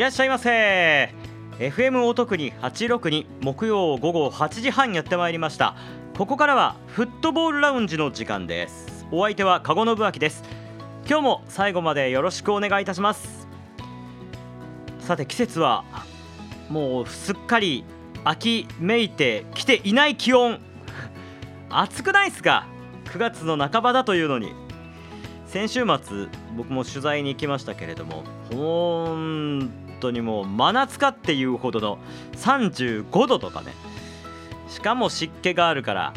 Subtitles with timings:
[0.00, 1.14] いらっしゃいませ。
[1.58, 5.76] FM お得に862木曜午後8時半やってまいりました。
[6.16, 9.06] ここからはフットボールラウンジの時間です。
[9.12, 10.42] お相手は加護信明です。
[11.06, 13.46] 今日も最後までよろしくお願いいたします。
[15.00, 15.84] さて季節は
[16.70, 17.84] もうすっかり
[18.24, 20.60] 秋めいてきていない気温。
[21.68, 22.66] 暑くないっすか
[23.04, 24.54] ？9月の半ばだというのに。
[25.44, 28.22] 先週末僕も取材に行きましたけれども
[28.54, 31.98] 本当にもう真夏かっていうほどの
[32.32, 33.74] 35度とかね。
[34.68, 36.12] しかも湿気があるから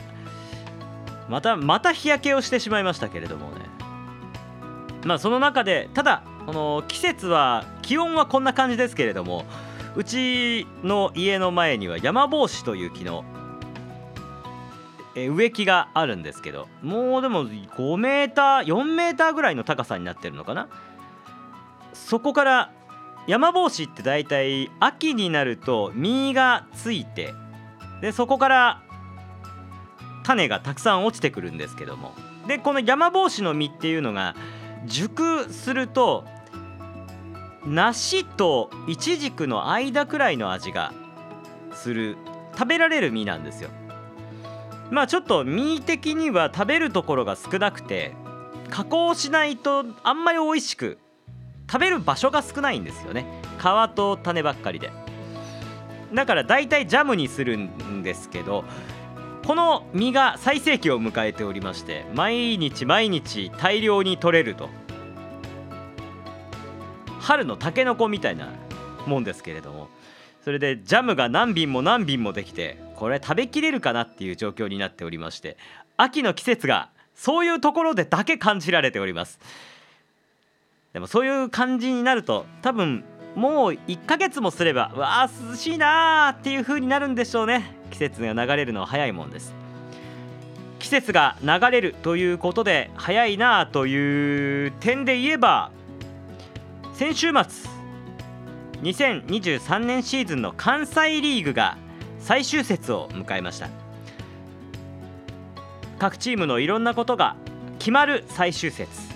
[1.27, 3.65] またまた日焼けをしてしまいましたけれどもね。
[5.05, 9.45] まあその中でただこの季節は気温はこんな感じですけれども
[9.95, 13.23] うちの家の前には山帽子という木の
[15.15, 20.67] 植木があるんですけどもうでも5メーター4メーターぐらいの高さになってるのかな。
[21.93, 22.71] そこから
[23.27, 27.33] 山帽子って大体秋になると実がついて
[28.01, 28.81] でそこから
[30.23, 32.13] 種がたくさん落ちてくるんですけども。
[32.47, 34.35] でこの山帽子の実っていうのが
[34.85, 36.25] 熟すると
[37.65, 40.93] 梨とイチジクの間くらいの味が
[41.71, 42.17] する
[42.53, 43.69] 食べられる実なんですよ。
[44.91, 48.13] まあちょっと実的には食べるところが少なくて
[48.69, 50.97] 加工しないとあんまり美味しく
[51.73, 53.25] 食べる場所が少ないんですよね。
[53.57, 54.91] 皮と種ばっかりで。
[56.13, 58.63] だから大体ジャムにするんですけど
[59.43, 64.69] この実が最盛期を迎えておりまして毎日毎日大量に取れると。
[67.19, 68.49] 春のタケノコみたいな
[69.07, 69.87] もんですけれども
[70.43, 75.57] それでジャムが何瓶も何瓶もできてこれ食べきれるかなっていう状況になっておりまして
[75.97, 79.39] 秋の季節がそういうところでだけ感じられております。
[80.93, 83.03] でもそういう感じになると多分
[83.35, 87.75] もう1ヶ月もすればわあ涼しいなーっていう風になるんでしょうね。
[87.89, 89.53] 季節が流れるのは早いもんです
[90.79, 95.71] 季節が流れるということで早いなという点で言えば
[96.93, 97.69] 先週末
[98.81, 101.77] 2023年シーズンの関西リーグが
[102.19, 103.69] 最終節を迎えました。
[105.99, 107.37] 各チームのいろんなことが
[107.79, 109.12] 決まる最終節。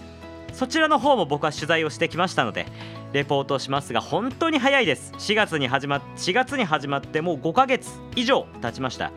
[0.57, 2.66] そちらの方も僕は取材をしてきましたので
[3.13, 5.13] レポートしますが本当に早いです。
[5.13, 9.12] 4月に始まっ4月に始まってもう5ヶ月以上経ちました。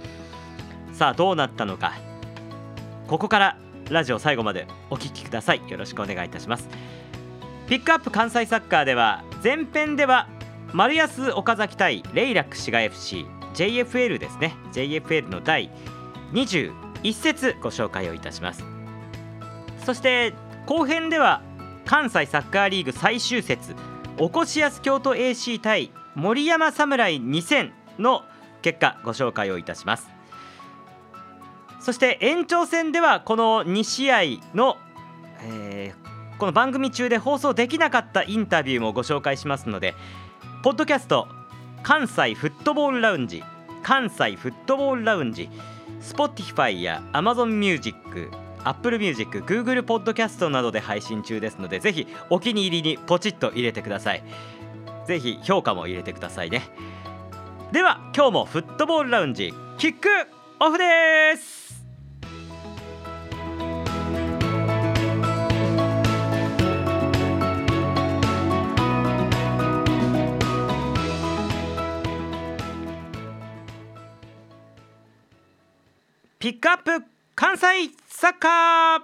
[0.92, 1.94] さあどうなったのか。
[3.08, 3.56] ここから
[3.88, 5.62] ラジオ最後までお聞きください。
[5.66, 6.68] よろしくお願いいたします。
[7.68, 10.28] ピックアップ関西サッカーでは前編では
[10.74, 13.24] 丸安岡崎対レイラック滋賀 FC
[13.54, 14.56] JFL ですね。
[14.74, 15.70] JFL の第
[16.34, 16.74] 21
[17.14, 18.62] 節ご紹介をいたします。
[19.86, 20.34] そして
[20.70, 21.42] 後編では
[21.84, 23.74] 関西サッカーリーグ最終節
[24.20, 28.22] おこしやす京都 AC 対森山侍2000の
[28.62, 30.08] 結果ご紹介をいたします。
[31.80, 34.20] そして延長戦ではこの2試合
[34.54, 34.76] の、
[35.42, 39.96] えー、この番組中で放送できなかったインタビューもご紹介しますので
[40.62, 41.26] ポッドキャスト
[41.82, 43.42] 関西フットボールラウンジ
[43.82, 45.50] 関西フットボールラウンジ
[46.00, 48.30] Spotify や Amazon Music
[48.64, 54.22] Apple Music、Google Podcast などで配信中ですのでぜひお気に入りにポチッと入れてください。
[55.06, 56.62] ぜひ評価も入れてくださいね。
[57.72, 60.08] では今日もフットボールラウンジキック
[60.60, 61.60] オフです。
[76.38, 77.66] ピックアップ関西
[78.06, 79.00] サッカー。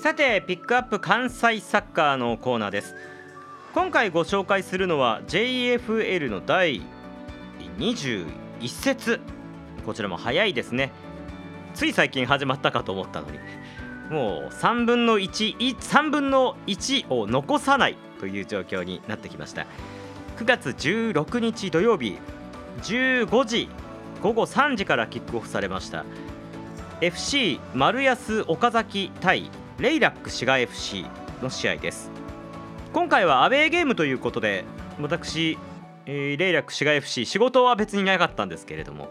[0.00, 2.94] さてピックアップ関西サッカーのコーナーです。
[3.74, 6.80] 今回ご紹介するのは JFL の第
[7.76, 8.26] 21
[8.68, 9.20] 節。
[9.84, 10.92] こちらも早いですね。
[11.72, 13.38] つい最近始まったかと思ったのに。
[14.10, 19.66] もう3分の13分の1を残さないという状況になってきました。
[20.36, 22.18] 9月16日土曜日
[22.82, 23.68] 15時
[24.20, 26.04] 午後3時からキックオフされました。
[27.00, 29.48] FC 丸安岡崎対
[29.78, 31.06] レイラック滋賀 FC
[31.40, 32.10] の試合です。
[32.92, 34.64] 今回はアウェーゲームということで
[35.00, 35.56] 私、
[36.06, 39.10] えー、レイラック滋賀 FC 仕事は別になかったんですけれども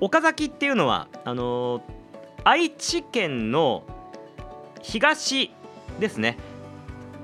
[0.00, 1.82] 岡崎っていうのはあのー、
[2.44, 3.84] 愛知県の
[4.82, 5.50] 東
[5.98, 6.38] ですね。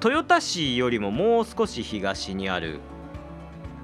[0.04, 2.80] 豊田市よりももう少し東にある。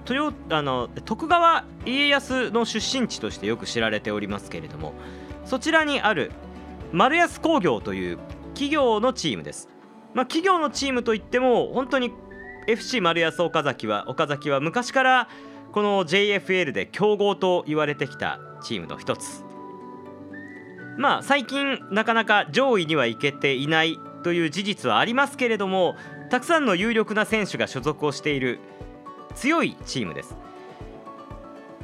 [0.09, 4.95] 豊あの徳川家康の出身地としてよく知られておりますけれども
[5.45, 6.33] そちらにある
[6.93, 9.69] 丸安工業という企業のチームです、
[10.13, 12.11] まあ、企業のチームといっても本当に
[12.67, 15.29] FC 丸安岡崎は岡崎は昔から
[15.73, 19.45] この JFL で強豪と言われてきたチームの一つ。
[20.97, 25.97] まあ最近なかなか上位には行けていないという事実はありますけれども
[26.31, 28.61] たくさんの有力な選手が所属をしている
[29.35, 30.37] 強いチームです。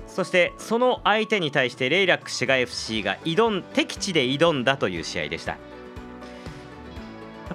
[0.06, 5.58] そしてその相手に対してレイラック滋賀 FC が挑ん敵地で挑んだという試合でした。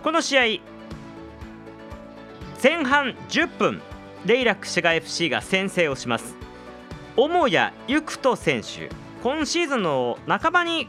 [0.04, 0.44] この試合
[2.62, 3.82] 前半10分
[4.26, 6.36] レイラック滋賀 FC が先制をします。
[7.16, 8.90] 母屋ゆくと選手
[9.22, 10.88] 今シーズンの半ばに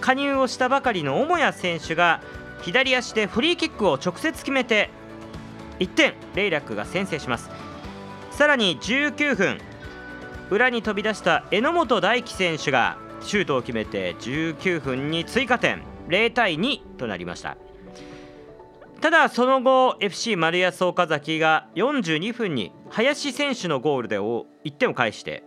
[0.00, 2.20] 加入をしたばかりの母屋選手が
[2.62, 4.90] 左足でフリーキックを直接決めて
[5.78, 7.50] 1点レイラックが先制します。
[8.30, 9.58] さらに19分
[10.50, 17.56] 裏に飛び出した榎本大輝選手がシュートを決めて19分に追加点0対2となりました。
[19.00, 24.44] ただその後 FC 丸安岡崎が42分に林選手のゴールで1
[24.78, 25.44] 点を返して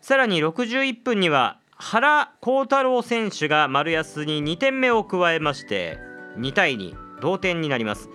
[0.00, 5.98] さらに61分には原幸太郎選手が丸安に2点目を加えまして
[6.36, 8.10] 2対2同点になります。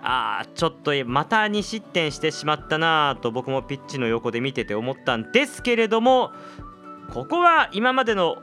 [0.00, 6.30] あーちょっとまた2失点してしまったなと僕もピッチの横で見てて思ったんですけれども
[7.12, 8.36] ここは今までの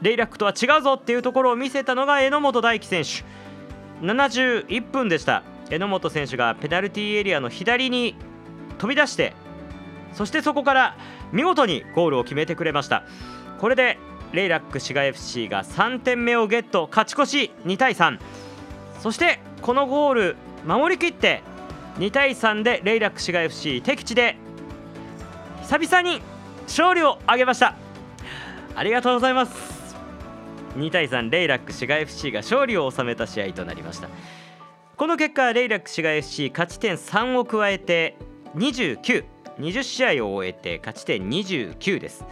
[0.00, 4.06] レイラックとは違うぞっていうところを見せたのが榎本大輝選手。
[4.06, 5.42] 71分でした。
[5.68, 8.14] 榎本選手がペナルティーエリアの左に
[8.78, 9.34] 飛び出して
[10.14, 10.96] そしてそこから
[11.30, 13.04] 見事にゴールを決めてくれました。
[13.58, 13.98] これで
[14.32, 18.18] レイラック滋賀 FC が3点目をゲット勝ち越し2対3
[19.00, 21.42] そしてこのゴール守りきって
[21.98, 24.36] 2対3でレイラック滋賀 FC 敵地で
[25.62, 26.22] 久々に
[26.62, 27.74] 勝利を挙げました。
[28.74, 29.96] ありがとうございます。
[30.76, 34.08] 2対3レイラック滋賀 FC が勝利を収めた試合となりました。
[34.96, 38.16] この結果レイラック滋賀 FC 勝ち点3を加えて
[38.54, 42.24] 2920試合を終えて勝ち点29です。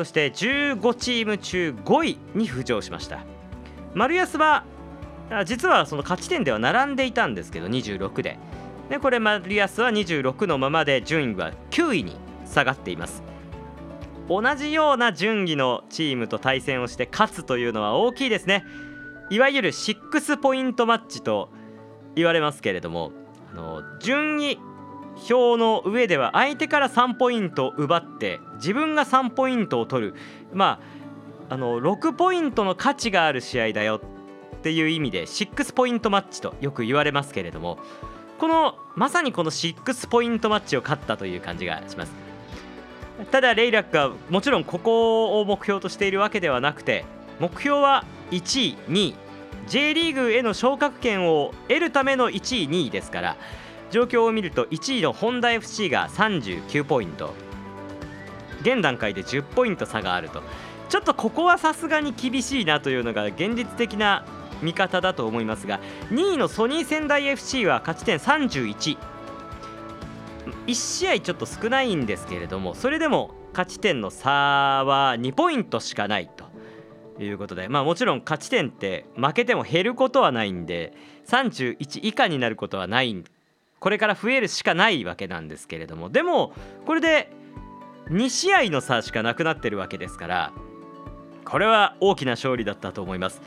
[0.00, 3.26] そして15チーム中5位に浮上しました。
[3.92, 4.64] 丸安は
[5.44, 8.38] 実はその勝ち点では並んでいたんですけど26で。
[8.88, 12.16] でこれマリアスは26のままで順位は9位に
[12.46, 13.22] 下がっています。
[14.26, 18.64] 同じような順位のチームと対戦をして勝つというのは大きいですね。
[19.28, 21.50] いわゆる6ポイントマッチと
[22.16, 23.12] 言われますけれども
[23.52, 24.58] あの順位
[25.28, 30.14] 表の上では相手から3ポイントを奪って自分が3ポイントを取る。
[30.52, 30.80] ま
[31.48, 34.00] ああの6ポイントの価値がある試合だよ
[34.56, 37.78] っていう意味で6ポイントマッチとよく言われますけれども
[38.38, 42.12] このまさにこの6ポイントマッチを勝ったという感じがします。
[43.32, 47.04] ただレイラックはもちろんここを目標としているわけではなくて
[47.38, 49.14] 目標は1位2位。
[49.66, 53.36] J リーグへの昇格権を得るための1位2位ですから
[53.90, 57.34] 状況を見ると1位のホンダ FC が39ポイント。
[58.62, 60.42] 現段階で10ポイント差があると。
[60.88, 64.24] ちょっとここはさすがに厳しいなというのが現実的な
[64.60, 65.80] 見方だと思いますが
[66.10, 68.98] 2位のソニー仙台 FC は勝ち点311
[70.66, 76.50] 1試合ちょっと少ないんですけれどもそれでも勝ち点の差は2ポイントしかないと。
[77.22, 80.94] いうことでまあもちろん勝ち点って負けても減ることはないんで
[81.26, 83.14] 31以下になることはない
[83.80, 86.52] これから増えるしかないわけなんですけれどもでも
[86.86, 87.32] これで
[88.10, 90.52] 2試合の差しかなくなってるわけですから
[91.44, 93.40] これは大きな勝利だったと思います。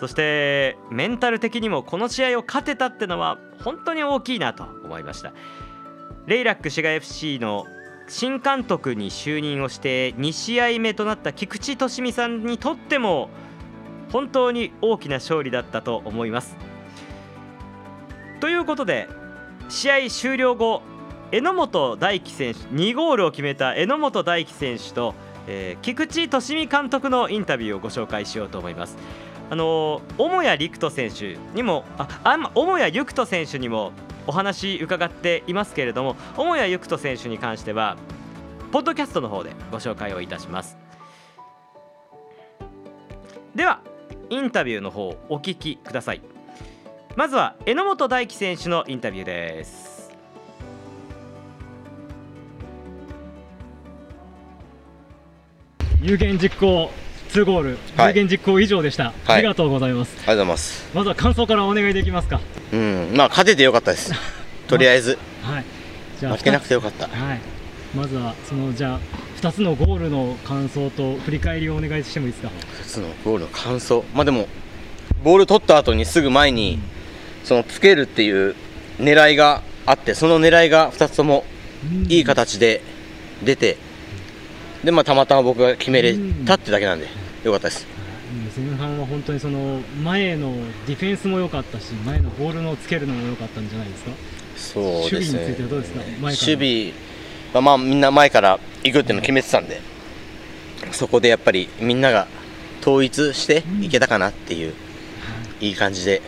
[0.00, 5.32] そしてメンタル的にもこの試合を勝てたってのは本当に大きいなと思いました
[6.26, 7.64] レイラック滋賀 FC の
[8.08, 13.30] 新監督に就任をして2試合目となった菊池利美さんにとっても
[14.12, 16.56] 本当に大きな勝利だったと思います
[18.40, 19.08] ということで
[19.68, 20.82] 試合終了後
[21.30, 25.14] 榎本大輝選手2ゴールを決めた榎本大輝選手と、
[25.46, 28.96] えー、菊池利美監督のインタビューをご紹介しようと思います。
[29.50, 33.92] あの母屋陸斗選手にもああ母屋陸斗選手にも
[34.26, 37.96] お話伺っていますけれども母屋陸斗選手に関しては
[38.72, 40.78] ポッドキャストの方でご紹介をいたします
[43.54, 43.80] では
[44.30, 46.33] インタビューの方お聞きください
[47.16, 50.10] まずは榎本大輝選手のインタビューです
[56.02, 56.90] 有言実行
[57.28, 60.12] 2ゴール、有言実行以上でした、はい、ありがとうございます。
[60.18, 60.90] ありがとうございます。
[60.94, 62.40] まずは感想からお願いできますか？
[62.72, 64.12] うん、まあ勝ててよかったです。
[64.68, 65.18] とりあえず。
[65.42, 65.64] はい。
[66.20, 67.08] じゃあ負けなくてよかった。
[67.08, 67.40] はい。
[67.96, 69.00] まずはそのじゃあ
[69.40, 72.50] 2つのゴールの感想と振り返りをお願いしてもいいですか
[72.82, 74.46] ？2つのゴールの感想まあでも
[75.24, 76.78] ボール取った後にすぐ前に、
[77.44, 78.54] そのつけるっていう
[78.98, 81.44] 狙いがあってその狙いが2つとも
[82.08, 82.80] いい形で
[83.44, 83.76] 出て、
[84.82, 87.06] でまあ、たまたま僕が決めれたってだけなんで、
[87.44, 87.86] よかったです。
[88.56, 90.54] 前半は本当にその前の
[90.86, 94.10] ディフェンスも良かったし前のボールのつけるのも良かったんじゃないですか？
[94.56, 95.40] そうですね。
[95.40, 96.00] 守備についてはどうですか？
[96.20, 96.92] 守備
[97.52, 99.80] はまあみんな前から行くっていうのを決めてたんで、
[100.92, 102.26] そこでやっぱりみんなが
[102.80, 104.74] 統一していけたかなっていう、
[105.60, 106.22] いい感じで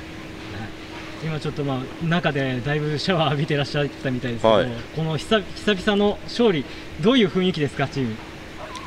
[1.27, 6.65] 今ちょっとまあ中でだいぶシャワー浴びてらっしゃったみたいですけど、はい、この久々の勝利
[7.03, 8.15] どういう雰囲気ですかチーム？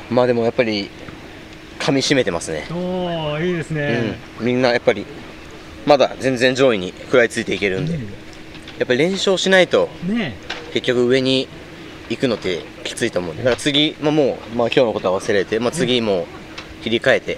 [0.10, 0.89] まあでもやっぱり
[1.79, 2.65] 噛みしめてますね。
[2.72, 5.05] おおいいですね、うん、みんなやっぱり
[5.86, 8.08] まだ全然上位に食らいついていけるんで、うん、や
[8.84, 10.36] っぱり連勝しないと、ね、
[10.74, 11.48] 結局上に
[12.10, 13.43] 行くのってきついと思うんで。
[13.43, 16.25] だから次、まあ、もう、まあ、今日のことは忘れて、まあ、次も
[16.84, 17.38] 切り替えて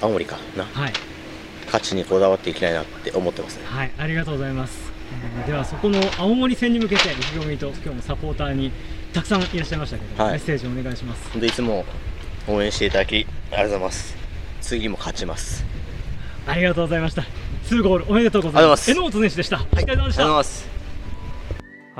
[0.00, 0.92] 青森かな、はい、
[1.66, 3.66] 勝ちにこだわっていきたいなって思ってますね。
[3.66, 4.92] はいありがとうございます、
[5.38, 8.72] えー、ではそこの青森戦に向けて意気込みと今日もサポーターに
[9.12, 11.40] たくさんいらっしゃいましたけど、はい、メッセージお願いします。
[11.40, 11.84] でいつも
[12.48, 14.16] 応援していただきありがとうございます。
[14.60, 15.64] 次も勝ちます。
[16.46, 17.22] ありがとうございました。
[17.68, 18.90] 2ゴールおめでとうございます。
[18.90, 20.26] 榎本選手でした、はい、お疲れ様でした。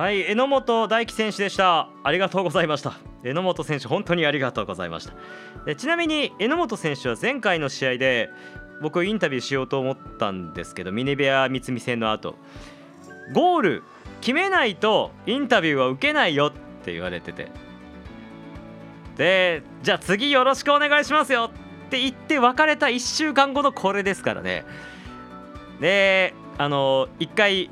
[0.01, 1.89] はい榎本大輝選手でした。
[2.05, 2.95] ありがとうございました。
[3.23, 5.15] 榎本選手本当にありがとうございました。
[5.65, 8.31] でちなみに榎本選手は前回の試合で
[8.81, 12.37] 僕インタビューしようと思ったんですけどミネベア三菱戦の後。
[13.33, 13.83] ゴール
[14.21, 16.53] 決めないとインタビューは受けないよっ
[16.85, 17.49] て言われてて。
[19.17, 21.51] でじゃあ次よろしくお願いしますよ
[21.87, 24.65] って言って別れた1週間後のこれですからね。
[25.81, 27.71] であの1回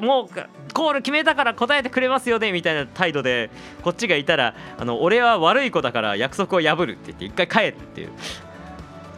[0.00, 0.28] もう
[0.74, 3.50] ゴール決めたから答えてくれますよねみたいな態度で
[3.82, 8.10] こっちがいたらあの俺は悪い子だから約束を破るって言って一回帰っていう。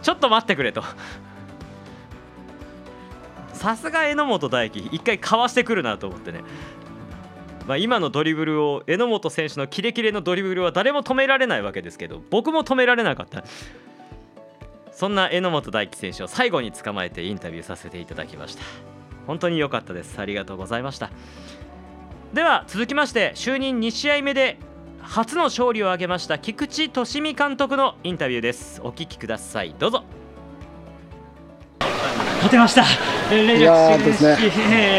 [0.03, 0.83] ちょっと待ってくれと。
[3.53, 6.43] さすが榎本大輝一回かわしてくるなと思ってね。
[7.67, 13.45] まあ、今のドリブルを榎本選手のキレキレのドリブルは誰も止められないわけですけど僕も止められなかった。
[14.93, 18.63] そんな榎本大輝選手を最後に捕まえてインタビューさせていただきました。
[19.27, 20.19] 本当に良かったです。
[20.19, 21.11] ありがとうございました。
[22.35, 24.59] では続きまして就任2試合目で
[25.03, 28.81] 初の勝利を挙げました菊池利美監督のインタビューです。
[28.83, 29.75] お聞きください。
[29.79, 30.05] どうぞ。
[31.81, 32.83] 勝てました。
[33.33, 34.37] いやですね、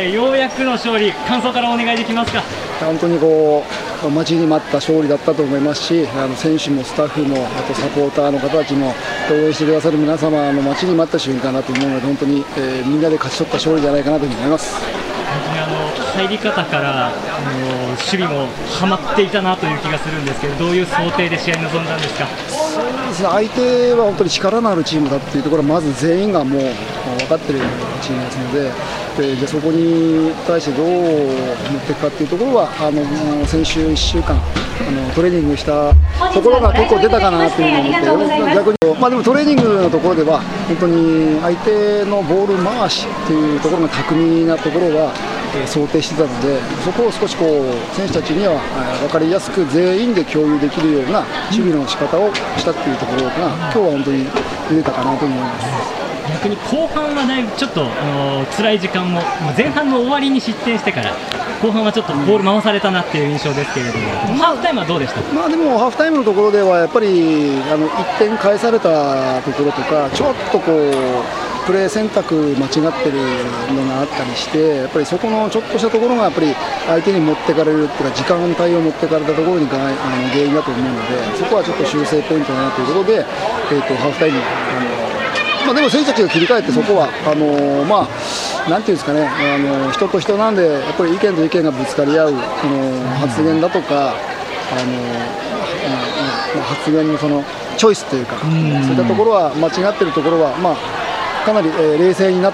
[0.05, 1.11] えー、ようやくの勝利。
[1.11, 2.41] 感想からお願いできますか？
[2.79, 3.63] 本当にこ
[4.05, 8.93] う待ちに待った勝利だったと思いますしあの選手もスタッフもあとサポーターの方たちも
[9.31, 14.75] 応援してくださる皆様の待ちに待った瞬間だと思うので本当に、えー、みんなで勝ち取った勝利じゃないかなと思います。
[16.15, 18.47] 入り方からあの守備も
[18.79, 22.27] はまっていたなという気がするんですけどどういう想定で試合に臨んだんですか？
[23.31, 26.61] 相手は本当に力のあるチームだっていうところはまず全員がもう
[27.19, 27.61] 分かっている
[28.01, 28.71] チームですので
[29.29, 35.93] でじゃそこに対してどう持っていくかっていうところはあの先週1週間あのトレーニングした
[36.33, 45.13] ところが結構出たかなというふうに思って逆に、まあ、でもトレーニングのところでは本当に相手のボール回しっていうところが巧みなところは、
[45.67, 54.25] 想定してたのでそこを少しこう選手たちには、えー、分かりやすく全員で共有できるような守備の仕方をしたっていうところが今日は本当に
[54.69, 56.03] 出たかなと思います。
[56.23, 57.85] 逆に後半はだいぶちょっと
[58.55, 59.19] 辛い時間も
[59.57, 61.11] 前半の終わりに失点してから
[61.61, 64.05] 後半はちょっとボール回されたなっていう印象ですけれども、
[64.39, 65.21] ハーフタイムはどうでした？
[65.33, 70.93] まあでもハーフタイムのところではやっぱりあの1点返されたところとかちょっとこう
[71.65, 72.71] プレー選択間違っ
[73.03, 73.19] てる
[73.73, 76.53] のがあったりしてやっぱりそこのちょっとしたところがやっぱり
[76.87, 85.03] 相手に持ってかれるっていうか時間帯を持ってかれたところにがあの原因だと思うのでそこはちょっと修正ポイントだなということで、えーと、とハーフタイムあの
[85.63, 94.91] まあ、でも選手たちが切り替えて、そこはあのー、まあ、なんていうんですかね、あのー、人と人なんで、やっぱり意見と意見がぶつかり合う、この発言だとか、あの
[96.55, 97.45] まあ、発言のその
[97.77, 101.02] チョイスというか、そういったところは、間違ってるところは、まあ、
[101.43, 102.53] かなり、えー、冷静になっ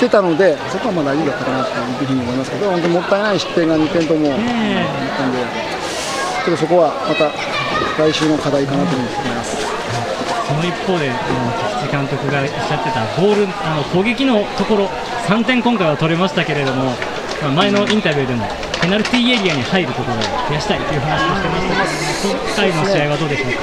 [0.00, 1.70] てたので、そこはまあ大丈夫だったかなと
[2.02, 5.38] いうふうに思いますけど、本当もったいない失点が2点ともあったんで、
[6.44, 7.30] ちょっとそこはまた
[8.02, 9.64] 来週の課題かなと思います。
[10.46, 11.10] その一方で、
[11.80, 14.86] 菊池監督がおっしゃってたボールあの攻撃のところ
[15.26, 16.92] 3点今回は取れましたけれども、
[17.44, 18.48] まあ、前のインタビューでも
[18.80, 21.76] ペナルティーエリアに入るところを増やしたいという話をしてました
[22.24, 23.60] けど今回の試合はどうでしょうか？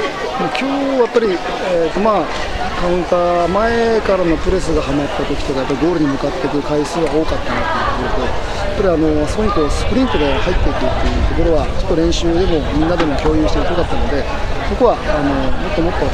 [0.53, 2.29] 今日やっぱり、えーまあ、
[2.77, 7.65] カウンター前からのプレスがはまった時とかやっぱゴールに向かっていく回数は多かったな
[7.97, 14.25] というとぱりあのそこにこうスプリントで入っていくっていうところはちょっと練習でもみんなでも共有していくかったので
[14.69, 15.29] そこはあの
[15.61, 16.07] もっともっと、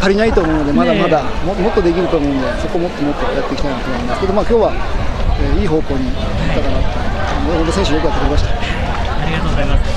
[0.00, 4.72] 足りないと思うのでまだまだももっとできると思うのでそこをもっともっとやっていきたいなと思いますけど、まあ、今日は、
[5.40, 6.14] えー、いい方向にいっ
[6.54, 6.84] たかなと
[7.56, 8.50] 本当選手よくやってくれました。
[9.26, 9.90] ありがとうございます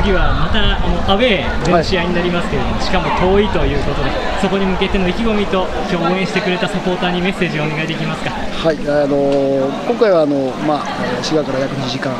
[0.00, 8.30] 次はまたあのアウェーでの試合になりますけれども、はい、しかも遠いということでそこに向けての意気込みと今日応援してくれたサポーターにメッセージをお願いできますか？
[8.30, 12.12] はいあの今回はあの、まあ、滋賀から約2時間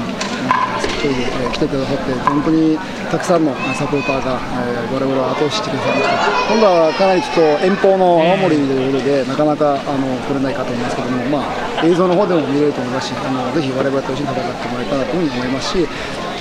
[1.00, 2.76] 一人で、え、来てくださって本当に
[3.10, 4.36] たくさんのサポーターが、
[4.68, 15.88] えー、我々を後押ししてくださいました今度はかなりちょっと遠方の青森ということで、なかなかあの来れないかと思いますけども、まあ、映像の方でも見れると思いますしあのぜひ我々と一緒に戦ってもらえたらというふうに思いますし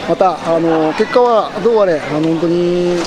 [0.10, 3.00] またあの結果はどうあれあの本当に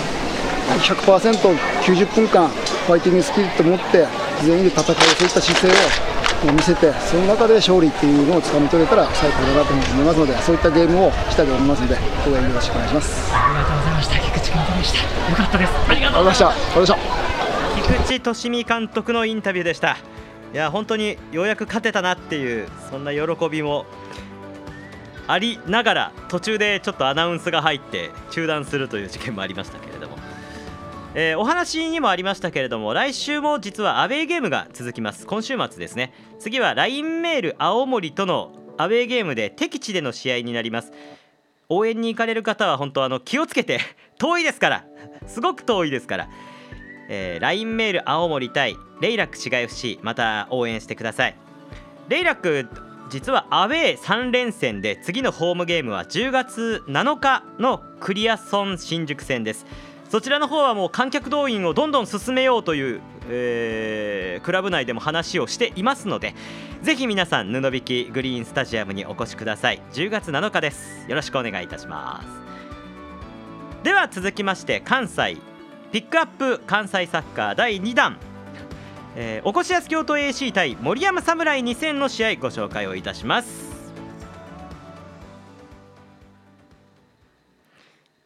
[0.81, 4.09] 100%90 分間ファイティングスピリットを持って
[4.41, 6.12] 全員で戦うそういった姿勢を
[6.51, 11.97] 見せてその中で勝利っていうのをつかみ取れたら最高だなと思いますのでそういったゲームをしたいと思いますので
[12.27, 13.33] 応援よろしくお願いします。
[13.35, 14.19] ありがとうございました。
[14.19, 14.99] 菊池監督でした。
[15.31, 15.73] よかったです。
[15.89, 16.97] ありがとうございました。
[17.77, 19.97] 菊池利美監督のインタビューでした。
[20.53, 23.87] いや本当にようやく勝てたなっていうそんな喜びも
[25.27, 30.19] ありながら途中でちょっとアナウンスが入って中断するという事件もありましたけれども、
[31.15, 35.27] えー、お話にもありましたけれども来週も実はアウェーゲームが続きます。
[35.27, 36.15] 今週末ですね。
[36.39, 40.91] 次は LINE メール青森とのアウェーゲームで敵地での試合になります。
[41.69, 43.81] 応援に行かれる方は本当あの気をつけて
[44.19, 44.85] 遠いですから。
[45.27, 46.29] すごく遠いですから、
[47.11, 51.37] えー、LINE メール青森対レイラック市街 FC また応援してください。
[52.09, 52.67] レイラック
[53.11, 59.67] 実はアウェー3連戦で次のホームゲームは10月7日のクリアソン新宿戦です。
[60.13, 63.01] そちらの方はもう観客動員をどんどん進めようという、
[63.31, 66.35] えー、クラブ内でも話をしていますので
[66.83, 69.81] ぜひ皆さん布引きグリーンスタジアムにお越しください。
[69.95, 71.09] 10月7日です。
[71.09, 73.85] よろしくお願いいたします。
[73.85, 75.39] では続きまして関西
[75.93, 78.19] ピックアップ関西サッカー第2弾。
[79.17, 83.72] えー、おこしやす京都 AC 対森山侍2000の試合ご紹介をいたします。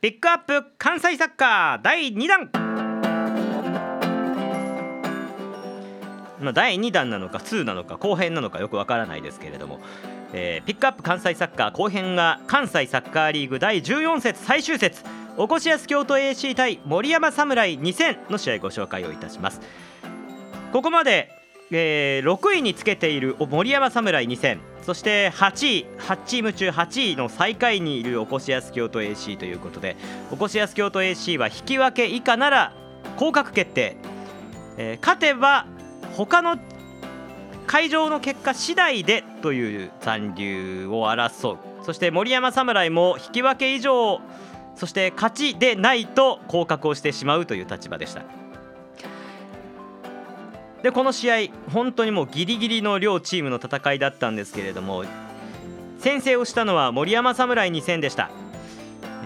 [0.07, 2.49] ピックアップ関西サッカー第2弾。
[6.39, 9.81] まあ、第2弾なのか2なのか後編なのかよくわからないですけれども、
[10.33, 15.03] えー、ピックアップ関西サッカー後編が関西サッカーリーグ第14節最終節。
[15.37, 19.61] おこしやす京都 AC 対森山侍2000の試合ご紹介をいたします。
[20.73, 21.31] ここまで、
[21.73, 29.97] えー、6位につけている森山侍2000そして8位8チーム中8位の最下位にいるおこしやす京都 AC ということで
[30.31, 32.73] おこしやす京都 AC は引き分け以下なら
[33.17, 33.97] 降格決定、
[34.77, 35.67] えー、勝てば
[36.17, 36.57] 他の
[37.67, 44.21] 会場の結果次第でという残留を争うそして森山侍も引き分け以上
[44.77, 48.46] そして勝ちでないと降格をしてしまうという立場でした。
[50.87, 51.37] でこの試合
[51.73, 55.03] 本当にもうギリギリの両チームの戦いだったんですけれども
[55.99, 58.31] 先制をしたのは森山侍2戦でした。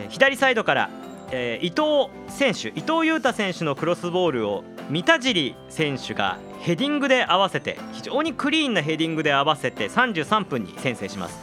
[0.08, 0.90] 左サイドから、
[1.30, 11.38] えー、伊藤選手伊藤裕太選手のクロスボールを三田尻選手がヘディングで合わせて非常にクリーンなヘディングで合わせて33分に先制します。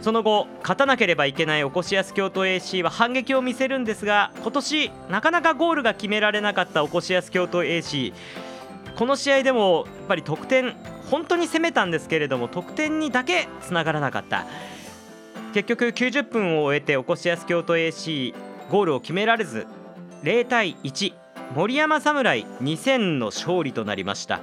[0.00, 8.12] その後勝たなければいけないおこしやす京都 AC は反撃を見せるんですが今年なかなかゴールが決められなかったおこしやす京都 AC
[8.98, 10.74] この試合でもやっぱり得点
[11.08, 14.44] 本当に攻めたんですけれども得点にだけつながらなかった。
[15.54, 18.34] 結局90分を終えておこしやす京都 AC
[18.70, 19.66] ゴールを決められず
[20.24, 21.14] 0対1
[21.54, 24.40] 森山侍2000の勝利となりました。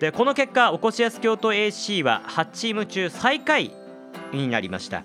[0.00, 3.72] でこの結果おこしやす京都 AC は8チーム中最下位
[4.32, 5.04] になりました。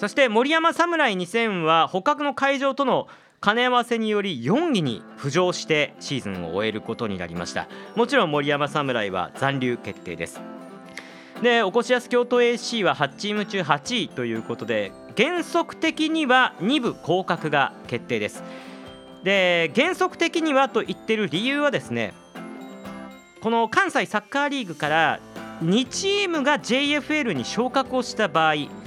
[0.00, 3.06] そして森山侍2000は他の会場との
[3.44, 7.68] 兼ね合わせにより4位に浮上してシーズンを終えることになりました。
[7.94, 10.40] もちろん森山侍は残留決定です。
[11.42, 18.42] でおこしやす京都 AC は8チーム中8位ということで原則的には2部降格が決定です。
[19.24, 22.14] で原則的にはと言ってる理由はですね
[23.42, 25.20] この関西サッカーリーグから
[25.62, 28.83] 2チームが JFL に昇格をした場合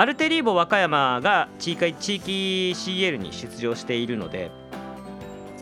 [0.00, 2.30] アルテリーボ和歌山が地域地域
[2.74, 4.50] CL に出場しているので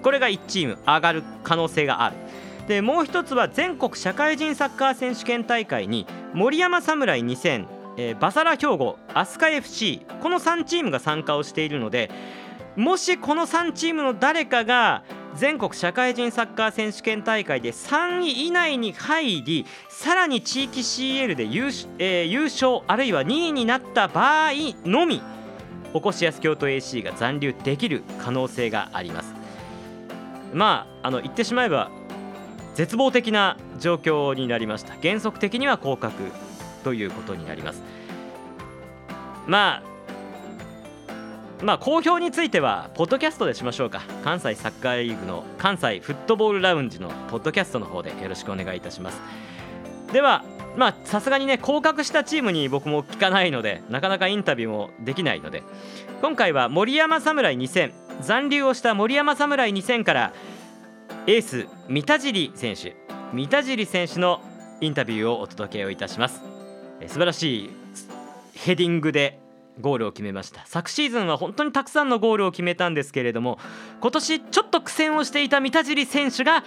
[0.01, 2.17] これが1チーム上がる可能性がある。
[2.69, 12.09] でもう一つは全国社会人サッカー選手権大会に森山侍2000、えー、バサラ兵庫飛鳥 FC この3チームが参加をしているので
[12.77, 15.03] もしこの3チームの誰かが
[15.39, 21.67] 全国社会人サッカー選手権大会で3位以内に入りさらに地域 CL で優,、
[21.99, 24.53] えー、優勝あるいは2位になった場合
[24.85, 25.23] のみ
[25.95, 29.33] おこしやす京都 AC が残留できる可能性があります。
[30.53, 31.91] まああの言ってしまえば
[32.75, 34.95] 絶望的な状況になりました。
[35.01, 36.15] 原則的には降格
[36.85, 37.83] ということになります。
[39.47, 39.98] まあ
[41.63, 44.03] まあ、公表については、ポッドキャストでしましょうか。
[44.23, 49.21] 関西サッカーリーグの関西フットボールラウンジのポッドキャストの方でよろしくお願いいたします。
[50.13, 50.45] では、
[50.77, 55.65] まあ、さすがにね、降格したチームに僕も聞かないので、なかなかインタビューもできないので、
[56.23, 60.33] 今回は森山侍2000、残留をした森山侍2000から、
[61.27, 62.95] エース、三田尻選手、
[63.33, 64.41] 三田尻選手の
[64.81, 66.41] インタビューをお届けをいたします。
[67.09, 67.71] 素晴らしい
[68.55, 69.41] ヘディングで
[69.81, 70.63] ゴールを決めました。
[70.67, 73.59] 昨シーズンは本当にたくさんのゴールを決めたんですけれども
[74.01, 76.65] 今年ちょっと苦戦をしていた三田尻選手が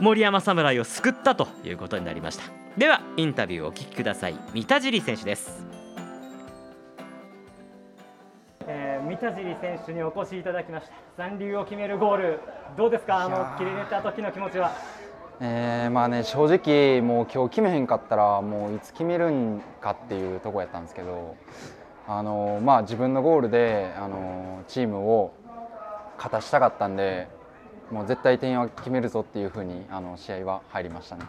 [0.00, 2.44] 森山侍を救ったということになりました。
[2.76, 4.34] ではインタビューをお聞きください。
[4.54, 5.66] 三田尻選手です。
[8.66, 10.92] えー、三田尻選手にお越しいただきました。
[11.18, 12.40] 残留を決めるゴール
[12.76, 13.24] どうですか？
[13.24, 14.72] あの切れた時の気持ちは？
[15.40, 21.36] えー、まあね正直もう今日決めへんかったらもういつ決めるんかっていうとこやったんですけど
[22.14, 25.32] あのまあ、自分のゴールであのチームを
[26.18, 27.26] 勝たしたかったんで
[27.90, 31.24] もう絶対点は決めるぞっていうふうにあの試合は入りましたね。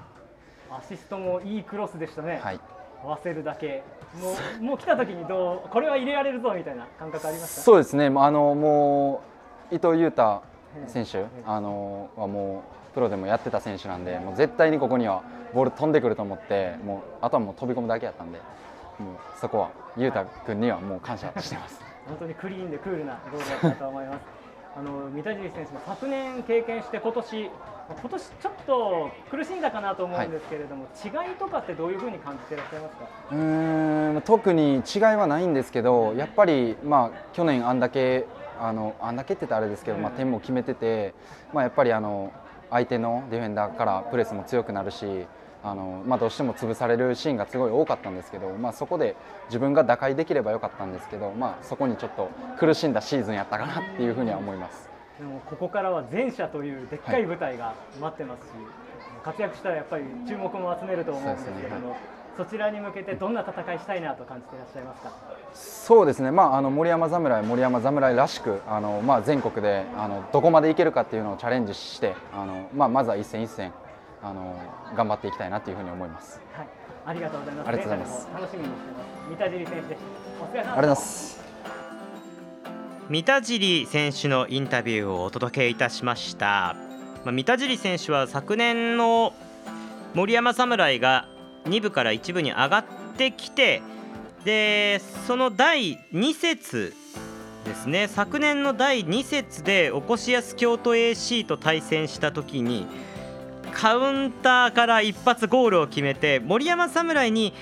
[0.69, 2.60] アシストもいいクロスでしたね、はい、
[3.02, 3.84] 合わせるだけ。
[4.19, 7.62] もうもう来た時にどうこれは入れられるぞみたいな感覚ありました？
[7.62, 8.08] そうですね。
[8.08, 9.22] あのも
[9.72, 10.43] う伊藤裕太
[10.88, 18.39] 選手あのはもうプロでもやってた選手なんでもう絶対にここにはボール飛んでくると思ってもうあとはもう飛び込むだけやったんで。
[19.04, 21.82] もうそこは裕太君にはもう感謝してます。
[22.08, 24.20] 本当にクリーンでクールなゴールだったと思います。
[24.76, 33.08] あの三田尻選手も昨年経験して今年今年ちょっと苦しんだかなと思うんですけれども、はい、違いとかってどういうふうに感じていらっしゃいますか？
[33.32, 38.26] うん特に違いはないんですけどやっぱり、まあ、去年あんだけ
[38.60, 41.13] あのあんだけって言ったらあれですけど、まあ、点も決めてて、
[41.54, 42.32] まあ、やっぱりあの
[42.72, 45.28] 相手のディフェンダーからプレスも強くなるし
[45.63, 49.15] あのまあ、どうしても潰されるシーンがすごい多かったんですけど、まあ、そこで
[49.47, 54.89] 自分が打開できればよかったんですけど、まあ、そこにちょっと苦しんだシーズンやったかなっていうふうには思います。
[55.19, 58.65] でもここからは前者というでっかい舞台が待ってますし、はい、
[59.23, 61.95] 活躍したらやっぱり注目も集めると思うんですけども。
[62.36, 65.12] そちらに向けてどんな戦いしたいなと感じていらっしゃいますか？
[65.54, 73.71] そうですね、まあ、あの森山侍、森山侍らしくあの、まあ、全国であのどこまでいけるかっていうのをチャレンジしてあの、まあ、まずは一戦一戦
[74.24, 74.56] あの
[74.96, 76.40] 頑張っていきたいなというふうに思います。
[76.54, 76.68] はい、
[77.06, 77.68] ありがとうございます。
[77.68, 78.28] ありがとうございます。
[78.34, 79.30] 楽しみにしてます。
[79.30, 80.02] 三田尻選手でし
[80.38, 80.44] た。
[80.44, 81.44] お疲れ様ありがとうございます。
[83.10, 86.76] 三田尻選手のインタビューをお届けいたしました。
[87.26, 89.34] まあ、三田尻選手は昨年の
[90.14, 91.28] 森山侍が
[91.66, 92.86] 2部から1部に上がっ
[93.18, 93.82] てきて
[94.46, 96.94] でその第2節
[97.66, 102.86] ですね昨年の第2節でおこしやす京都 AC と対戦した時に
[103.74, 107.54] カウンターから一発ゴールを決めて森山侍に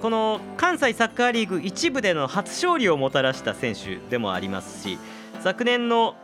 [0.00, 4.98] この関西サッカーリーグ1部での初勝利をもたらした選手でもありますし
[5.40, 6.16] 昨年の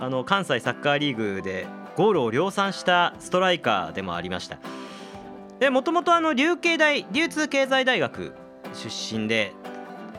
[0.00, 4.58] あの関西サッカーリーグでゴールを量産したストライカーでもありました。
[5.70, 8.34] もともと流経大流通経済大学
[8.74, 9.52] 出身で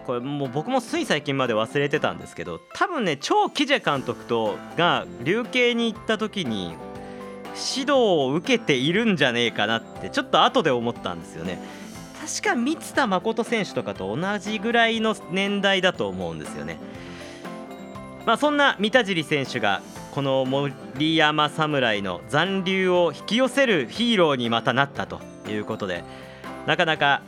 [0.06, 6.76] これもう僕もつい最近まで忘れてたんですけど多分ね超キジェ監督とが流経に行った時に
[7.56, 11.60] 指導を受けているんじゃねえかなってちょっと後で思ったんですよね。
[12.20, 16.78] 確か満田誠選手とかと同じぐらいの年代だと思うんですよね。
[18.26, 26.04] まあそんな三田尻選手がこの森山侍の残留を引き寄せるヒーローにまたなったということで
[26.66, 27.22] なかなか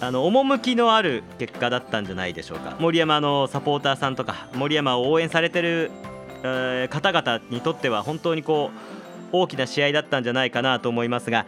[0.00, 2.76] あの趣のある結果だったんじゃないでしょうか。
[2.80, 5.90] 森山のサポーターさんとか森山を応援されてる、
[6.42, 9.01] えー、方々にとっては本当にこう
[9.32, 11.46] 大きな試合だったんじゃないかなと思いますが、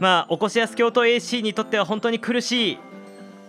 [0.00, 2.78] まあ、おこしやす京都 AC にとっては本当に苦しい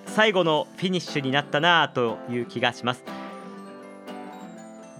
[0.07, 3.03] 最後のフィニッシュになったなという気がします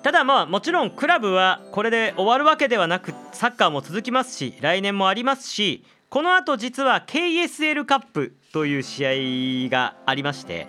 [0.03, 10.67] ただまあもちろんクラブはこれで終わるわけではなくサッカーも続きますし来年もありますしこのあと実は KSL カップという試合がありまして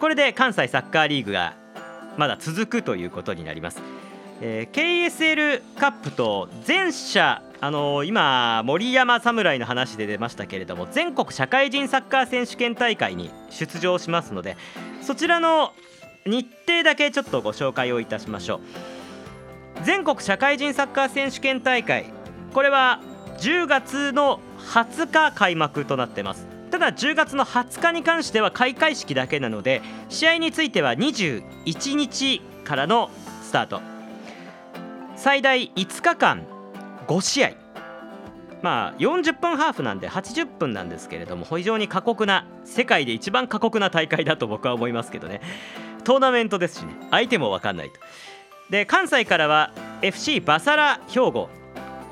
[0.00, 1.56] これで関西サッカーリーグが
[2.16, 3.99] まだ続くということになります。
[4.42, 14.56] えー、KSL カップと全社あのー、今森山侍の話で出ましたけれども全国社会人サッカー選手権大会に出場しますので
[15.02, 15.74] そちらの
[16.24, 18.60] 日程だけちょっとご紹介をいたしましょう。
[19.84, 22.06] 全国社会人サッカー選手権大会
[22.52, 23.00] これは
[23.38, 26.46] 10月の20日開幕となってます。
[26.70, 33.10] ただ10月の20日に関しては開会式だけなので試合については21日からの
[33.42, 33.99] スタート。
[35.22, 36.46] 最大5日間
[37.06, 37.50] 5試合。
[38.62, 45.42] まあ40分ハーフなんで80分なんですけれども非常に過酷な世界で一番過酷な大会だと僕は思いますけどね。
[46.04, 48.00] トーナメントですしね相手も分かんないと。
[48.70, 51.50] で関西からは FC バサラ兵庫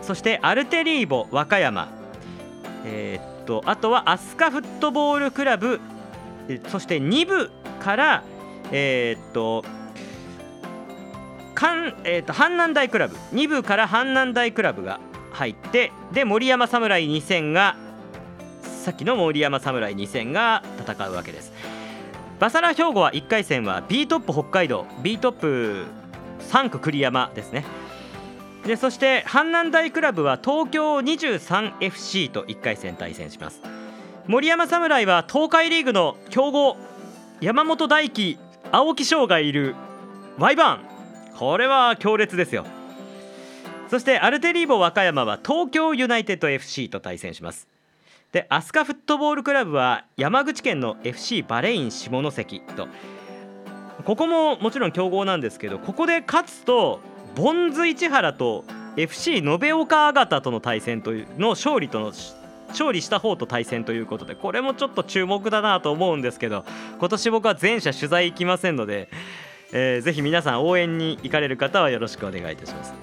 [0.03, 1.89] そしてアルテリーボ和歌山。
[2.85, 5.81] えー、っとあとはアスカフットボールクラブ
[6.69, 8.23] そして2部から
[8.71, 9.65] えー、っと
[11.59, 13.17] かん、えー、と阪南大クラブ。
[13.33, 15.01] 2部から阪南大クラブが
[15.33, 17.75] 入ってで森山侍2000が
[18.63, 21.53] さっきの森山侍2000が戦うわけです。
[22.39, 24.87] バサラ兵庫は1回戦は B トップ北海道。
[25.03, 25.87] B トップ
[26.49, 27.65] 3区栗山ですね。
[28.65, 33.61] でそして阪南大クラブは東京 23FC と1回戦対戦します。
[34.29, 36.77] 森山侍は東海リーグの強豪
[37.41, 38.39] 山本大輝
[38.71, 39.75] 青木翔がいる
[40.39, 40.98] ワイバーン。
[41.39, 42.67] これは強烈ですよ。
[43.89, 47.69] そしてアルテリーボ和歌山は東京ユナイテッド FC と対戦します。
[48.33, 52.89] でアスカフットボールクラブは山口県の FC バレイン下関と。
[54.05, 56.99] ここももちろん強豪なんですけどここで勝つと
[57.37, 58.65] ボンズ市原と
[58.97, 62.13] FC 延岡あとの対戦というの勝利との
[62.69, 66.65] 勝利した方と対戦ということでこれもちょっと注目だなと思うんですけど
[66.99, 69.09] 今年僕は全社取材行きませんので、
[69.73, 72.95] えー、ぜひ皆さん応援に行かれる方はよろしくお願いいたします。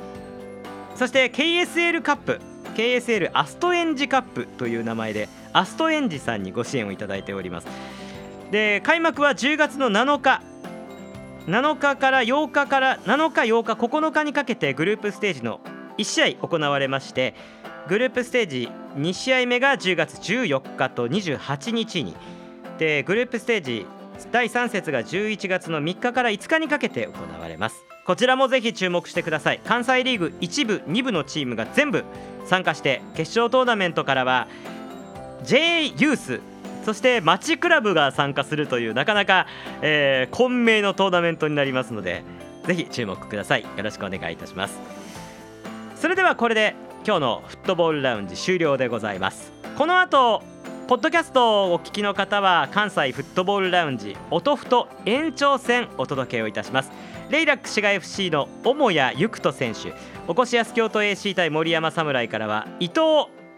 [0.96, 2.40] そして KSL カップ
[2.76, 7.68] KSL アストエンジカップという名前でアストエンジさんにご支援をいただいております。
[8.52, 10.42] で開幕は10月の7日
[11.48, 15.62] 7日から8日から7日8日9日にかけてグループステージの
[15.98, 17.36] 1試合行われまして
[17.88, 22.16] グループステージ2試合目が10月14日と28日に
[22.80, 23.86] でグループステージ
[24.32, 27.86] 第3節が11月の3日から5日にかけて行われます。
[28.06, 29.62] こちらもぜひ注目してください。
[29.66, 32.04] 関西リーグ1部2部のチームが全部
[32.46, 34.48] 参加して決勝トーナメントからは
[35.44, 36.40] J ユース
[36.86, 39.48] そして町クラブが参加するというなかなか、
[39.82, 42.24] えー、混迷のトーナメントになりますので
[42.68, 43.64] ぜひ注目ください。
[43.64, 44.80] よろしくお願いいたします。
[45.96, 46.76] それではこれで
[47.06, 49.52] 今日のフットボールラウンジ終了でございます。
[49.78, 50.44] この後
[50.88, 56.92] ポッドキャストをお聞きの方は関西フットボールラウンジ音ふと延長戦お届けをいたします。
[57.32, 59.96] レイラック滋賀 FC の母屋ゆくと選手
[60.28, 63.00] おこしやす京都 AC 対森山侍からは伊藤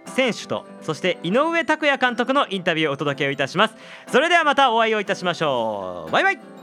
[0.06, 3.76] 選手とそして井上拓也監督のインタビューをお届けをいたします。
[4.10, 6.12] それではまたお会いをいたしましょう。
[6.12, 6.57] バイバイ。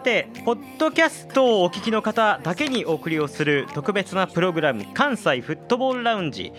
[0.00, 6.54] さてポッドキャストをお聞きの方だけにお送りをする特別なプログラム関西フットボールラウンジ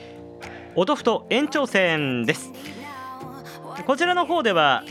[0.76, 2.52] おとふと延長戦です。
[3.88, 4.84] こちらの方では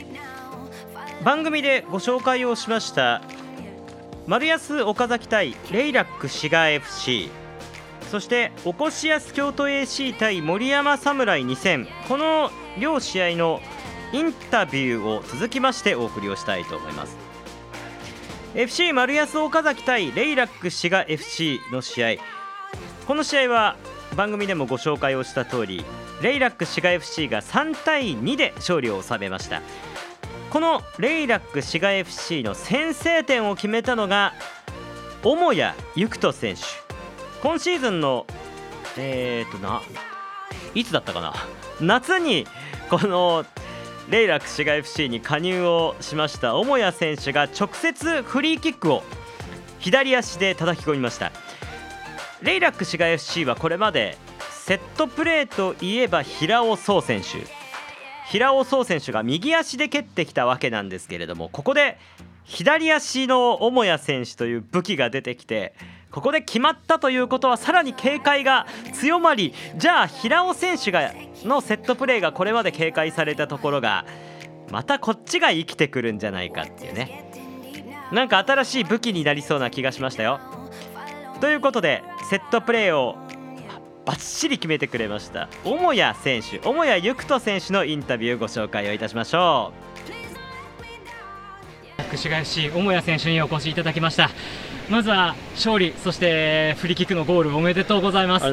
[1.25, 3.23] 番組でご紹介をしました
[4.27, 7.31] 丸安岡崎対レイラック滋賀 FC
[8.11, 11.87] そしておこしやす京都 AC 対森山侍2戦。
[12.09, 13.61] この両試合の
[14.13, 17.20] インタビューを続きましてお送りをしたいと思います。
[18.55, 22.09] FC 丸安岡崎対レイラック滋賀 FC の試合。
[23.07, 23.77] この試合は
[24.17, 25.85] 番組でもご紹介をした通り
[26.21, 29.63] レイラック滋賀 FC が3対2で勝利を収めました。
[30.51, 34.35] このレイラック滋賀 FC の先制点を決めたのが
[35.23, 35.63] 母谷
[35.95, 36.63] 育人選手。
[37.43, 38.27] 今シーズンの
[38.99, 39.81] えーとな
[40.75, 41.35] いつだったかな？
[41.81, 42.49] 夏に
[42.91, 43.47] この
[44.11, 46.55] レイラック滋賀 FC に加入をしました。
[46.55, 49.05] 母谷選手が直接フリーキックを
[49.79, 51.31] 左足で叩き込みました。
[52.43, 54.19] レイラック滋賀 FC はこれまで
[54.51, 57.47] セットプレーといえば平尾壮選手。
[58.27, 61.99] 平尾壮選手が右足で蹴ってきたわけなんですけれどもここで
[62.45, 65.75] 左足の母谷選手という武器が出てきて
[66.11, 71.13] ここで決まったということはさらに警戒が強まりじゃあ平尾選手が
[71.45, 74.05] のセットプレーがこれまで警戒されたところが
[74.71, 77.27] またこっちが生きてくるんじゃないかっていうね。
[78.13, 80.41] なんか新しい武器になりそうな気がしましたよ。
[81.41, 83.17] ということでセットプレーを
[84.05, 89.91] バッチリ決めてくれました母谷選手母谷育人選手のインタビューご紹介をいたしましょう。
[92.11, 94.31] ク市街 FC 母屋選手にお越しいただきました。
[94.91, 98.45] まずは勝利そしてフリーキックのゴールおめでとうございます。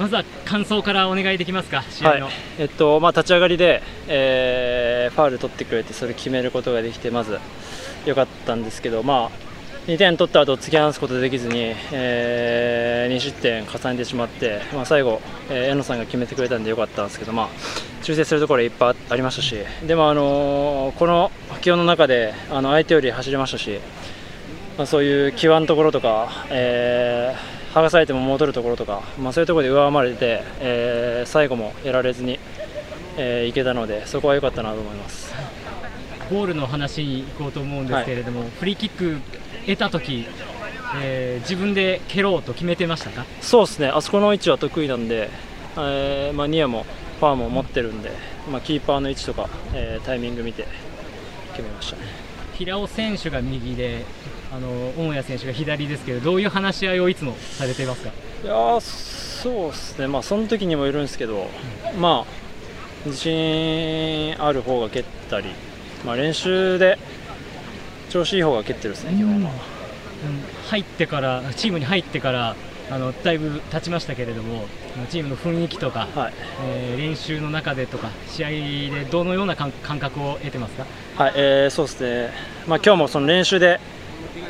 [0.00, 7.38] まずは感想からお願いできますか試合の、はい、えっとまあ、立ち上がりで、えー、ファウル取ってくれてそれ決めることができてまず
[8.04, 9.30] 良かったんですけど、まあ、
[9.86, 17.48] 2点取った後突き放すことできずに、えー、2失点重ねてしまって、まあ、最後、えー、江野さんが決めてくれたんで良かったんですけど、まあ、
[18.02, 19.54] 修正するところいっぱいありましたし
[19.86, 21.30] でも、あのー、この
[21.60, 23.78] 気温の中であの相手より走れましたし、
[24.80, 32.40] まあ、そういう基盤のところとか、えー、剥がされても戻るところとか、まあ、そういうところで上回れて、えー、最後もやられずに、
[33.18, 35.34] えー、いけたのでそこは良かったなと思います。
[36.30, 39.20] ゴールの話に行こうと思うんですけれども、はい、フリーキック
[39.66, 40.24] 得た時、
[41.02, 43.26] えー、自分で蹴ろうと決めてましたか？
[43.42, 45.28] そうですね、あそこの位置は得意なんで、
[45.76, 46.86] えーまあ、ニアも
[47.18, 48.12] ファーも持ってるんで、
[48.50, 50.66] まあ、キーパーの位置とか、えー、タイミング見て
[51.52, 52.29] 決めましたね
[52.60, 54.04] 平尾選手が右で、
[54.52, 58.10] あの大谷選手が左ですけど、どういう話し合いをいつもされていますか？
[58.44, 61.48] いやそうですね、まあ、その時にもいるんですけど、
[61.94, 65.46] うん、まあ、自信ある方が蹴ったり、
[66.04, 66.98] まあ、練習で
[68.10, 69.50] 調子いい方が蹴ってるですね、今日は。
[70.68, 72.56] 入ってからチームに入ってから
[72.90, 74.64] あのだいぶ経ちましたけれども
[75.10, 76.32] チームの雰囲気とか、はい、
[76.64, 82.32] えー、練習の中でとか試合でどのような感覚を得てますか、はいえー、そうですね、
[82.66, 83.80] まあ、今日もその練習で、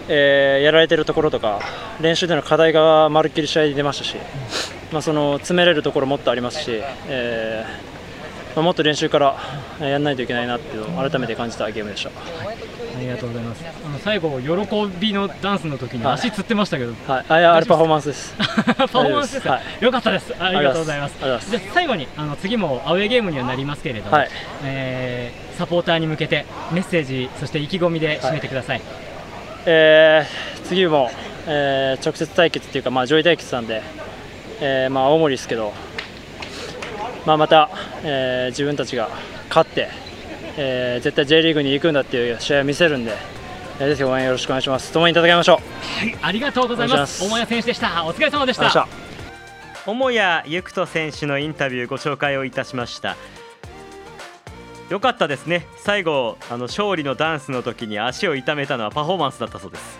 [0.08, 1.60] えー、やられてるところとか
[2.00, 4.16] 練習での課題がまるっきり試合で出ましたし、
[4.90, 7.90] まあ、その詰めれるところもっとありますし、えー
[8.56, 9.36] まあ、もっと練習から
[9.80, 12.10] やらないといけないなっていうのを改めて感じたゲームでした。
[12.10, 12.69] はい
[13.00, 13.64] ありがとうございます。
[13.84, 18.34] あの最後喜びのダンスの時に足つってましたけど、はい、あいやあれパフォーマンスです。
[18.36, 18.44] パ
[18.86, 20.34] フォーマンスですか、はい、よかったです。
[20.38, 21.16] ありがとうございます。
[21.50, 24.28] じゃ最後にあの次もアウェーゲームにはなりますけれども、はい、
[24.64, 28.86] えー、サポーターに向けてメッセージそして意気込みで締めてください、はい、
[29.66, 31.10] えー、次も、
[31.46, 33.82] えー、直接対決っていうか、まあ、上位対決なんで、
[34.60, 35.72] えーまあ、青森ですけど、
[37.26, 37.70] まあ、また、
[38.04, 39.10] えー、自分たちが
[39.48, 39.88] 勝って
[40.62, 43.16] えー、絶対 J リーグに行くんだっていう試合を見せるんで、
[43.78, 44.92] えー、ぜひ応援よろしくお願いします。
[44.92, 45.56] 共に戦いましょう。
[45.56, 47.24] はいありがとうございます。
[47.24, 48.04] 大谷選手でした。
[48.04, 48.86] お疲れ様でした。
[49.86, 53.16] 桃谷ゆくと選手のインタビューご紹介をいたしました。
[54.90, 55.66] よかったですね。
[55.78, 59.98] 最後あの勝利のダンスの時に足を痛めたのはパフォーマンスだったそうです。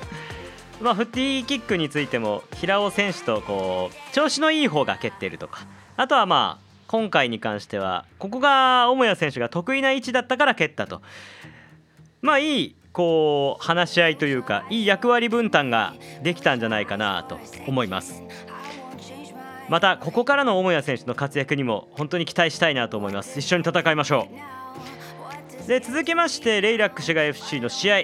[0.82, 5.66] まあ、フッティーキックについても平尾選手とこう調子のいい方が蹴っているとか。
[5.96, 11.02] あとはまあ今回に関してはここが母屋選手が得意な位置だったから蹴ったと。
[12.20, 18.24] まあいいこう話し合いというかいい役割分担ができたんじゃないかなと思います。
[19.68, 23.38] またここからの母屋選手の活躍にも本当に期待したいなと思います。
[23.38, 24.26] 一緒に戦いましょ
[25.64, 25.68] う。
[25.68, 28.02] で続きましてレイラック滋賀 FC の試合。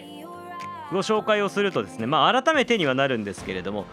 [0.92, 3.86] ご紹介をするとですねまあ改めてにはなるんですけれども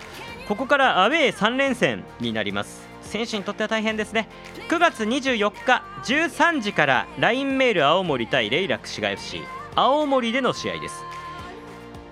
[0.47, 2.92] ここからアウェー3連戦になります。
[3.13, 4.27] 選手にとっては大変ですね。
[4.69, 9.41] 9月24日13時から LINE メール青森対レイラック滋賀 FC
[9.75, 11.03] 青森での試合です。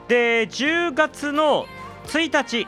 [0.07, 1.65] で10月の
[2.05, 2.67] 1日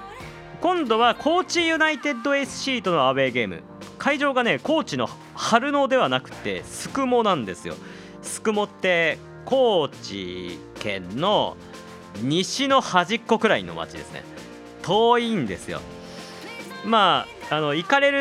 [0.61, 3.61] 今度は高知ユナイテッド SC とのアウェーゲーム。
[3.99, 7.75] 会場がね高知の春野ではなくて宿毛なんですよ。
[8.23, 11.55] 宿毛って高知県の
[12.23, 14.23] 西の端っこくらいの町ですね。
[14.81, 15.81] 遠いんですよ。
[16.85, 18.11] まああの行かれ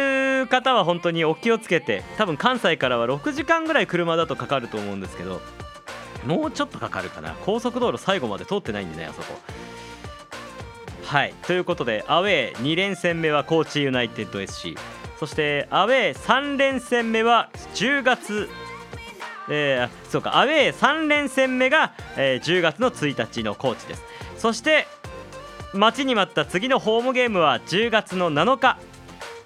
[0.41, 5.41] る方は本当にお気をつけて多分関西からは6時間ぐらい車だとかかると思うんですけど
[6.27, 7.35] もうちょっとかかるかな。
[7.45, 9.39] 高速道路最後まで通ってないんでねあそこ。
[11.05, 11.35] はい。
[11.43, 14.77] ということでアウェー2連戦目は高知ユナイテッド SC
[15.19, 18.49] そしてアウェー3連戦目は10月
[19.49, 20.39] えー、そうか。
[20.39, 24.05] アウェー3連戦目が、えー、10月の1日の高知です。
[24.37, 24.87] そして
[25.75, 28.79] 待ちに待った次のホームゲームは10月の7日。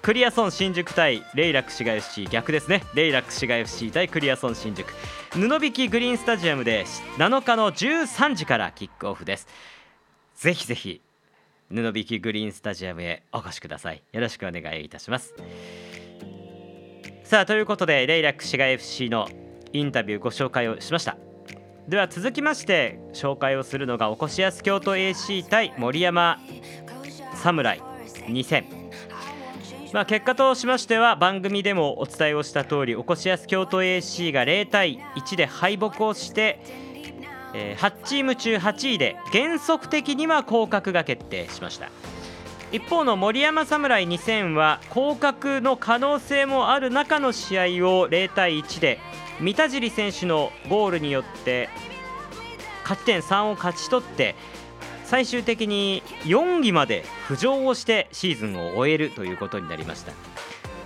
[0.01, 2.83] クリアソン新宿対レイラック滋賀 FC 逆ですね。
[2.93, 4.93] レイラック滋賀 FC 対クリアソン新宿。
[5.31, 6.83] 布引グリーンスタジアムで
[7.17, 9.47] 7日の13時からキックオフです。
[10.35, 11.01] ぜひぜひ
[11.69, 14.03] 布引グリーンスタジアムへお越しください。
[14.11, 15.33] よろしくお願いいたします。
[17.23, 19.29] さあということでレイラック滋賀 FC の
[19.71, 21.17] インタビューご紹介をしました。
[21.87, 26.37] では続きまして紹介をするのがおこしやす京都 AC 対森山
[27.35, 27.81] 侍
[28.27, 28.65] 2000
[29.93, 36.59] まあ、結果としましては番組でもお伝えをした通りおこしやす京都 AC が0対1で敗北をして、
[37.53, 41.89] えー、8チーム中8位で原則的には降格が決定しました。
[42.73, 48.99] 一方の森山侍2000は降格の可能性もある中の試合を0対1で
[49.39, 51.69] 三田尻選手のゴールによって
[52.83, 54.35] 勝ち点3を勝ち取って
[55.05, 60.11] 最終的に4位まで浮上をしてシーズンを終えるということになりました。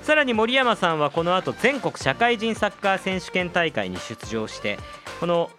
[0.04, 4.80] さらに森山さんはこの後全国社会人サッカー選手権大会に出場して
[5.20, 5.52] この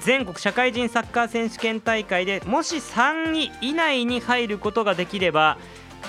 [0.00, 5.58] 全国社会人サッカー選手権大会でもし3位以内に入ることができれば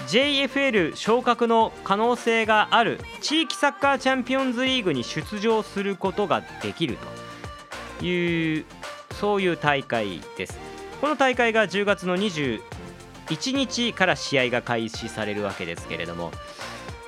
[0.07, 6.97] JFL 昇格の可能性がある地域サッカーチャンピオンズリーグに出場することができる
[7.99, 8.65] という
[9.13, 10.71] そういう大会です。
[11.01, 12.61] この大会が10月の21
[13.53, 16.31] 日から試合が開始されるわけですけれども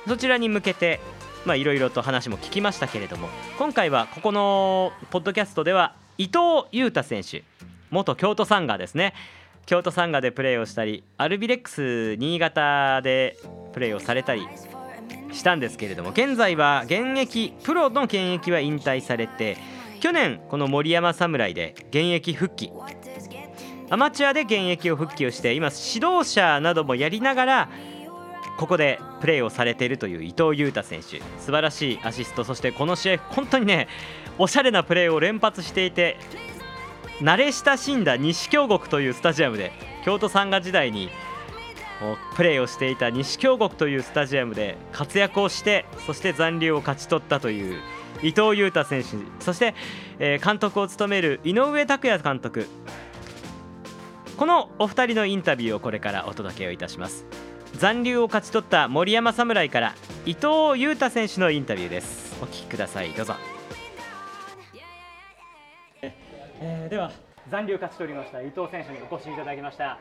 [0.08, 1.00] そちらに向けて
[1.46, 7.44] いろいろと話も聞きましたけれども今回はここのポッドキャストでは伊藤裕太選手
[7.90, 9.14] 元京都サンガーですね。
[9.66, 13.38] 京都サンガでプレーをしたりアルビレックス新潟で
[13.72, 14.46] プレーをされたり
[15.32, 19.56] したんですけれども現在は現役プロの現役は引退されて
[20.00, 22.70] 去年この森山侍で現役復帰。
[23.90, 27.68] アマチュアで現役を復帰をして今指導者などもやりながら
[28.58, 31.20] ここでプレーをされているという伊藤裕太選手。
[31.38, 32.44] 素晴らしいアシスト。
[32.44, 33.88] そしてこの試合本当にね
[34.38, 36.18] おしゃれなプレーを連発していて
[37.20, 39.72] 慣れ親しんだ西京極というスタジアムで
[40.04, 41.10] 京都サンガ時代に
[42.36, 47.80] プレーをしていた西京極というスタジアムで活躍をしてそして残留を勝ち取ったという
[48.22, 49.74] 伊藤裕太選手そして、
[50.18, 52.68] え監督を務める井上拓也監督。
[54.36, 57.26] このお二人のインタビューをこれからお届けをいたします。
[57.74, 59.94] 残留を勝ち取った森山侍から
[60.26, 62.36] 伊藤裕太選手のインタビューです。
[62.40, 63.10] お聞きください。
[63.10, 63.53] どうぞ。
[66.66, 67.12] えー、では
[67.50, 69.98] 残留勝ち取りました伊藤選手にお越しいただきました。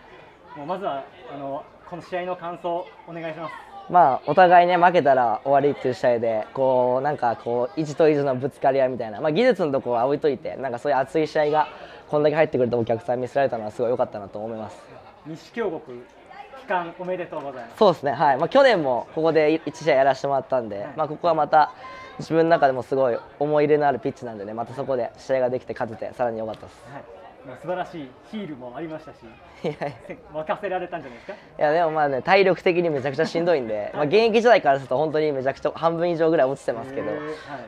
[0.56, 1.04] もうまずは
[1.34, 3.54] あのこの試合の感想お願いします。
[3.90, 11.68] まあお互いね負けたら終わりっていう試合でこうなんかこう意地と意地のぶつかり合いみたいなまあ技術のところは置いといてなんかそういう熱い試合が
[12.08, 14.78] こんだけ入ってくるとお客さん見せられたのはすごい良かったなと思います。
[15.26, 16.06] 西京極
[16.62, 17.78] 期間おめでとうございます。
[17.78, 18.38] そうですねはい。
[18.38, 21.74] まあ去年もここで1試合やらせてもらったんで、はい、まあここはまた
[22.20, 27.04] 自分の中でもすごい思い入れのあるピッチなんでねまたそこで試合ができて勝ててさらに良かったです、はい。
[27.62, 29.18] 素晴らしいヒールもありましたし
[30.34, 31.34] 任せられたんじゃないですか？
[31.34, 37.20] いやでもまあね体力的にめちゃくちゃしんどいんで、まあ現役時代からすると本当にめちゃくちゃ半分以上ぐらい落ちてますけど、はい、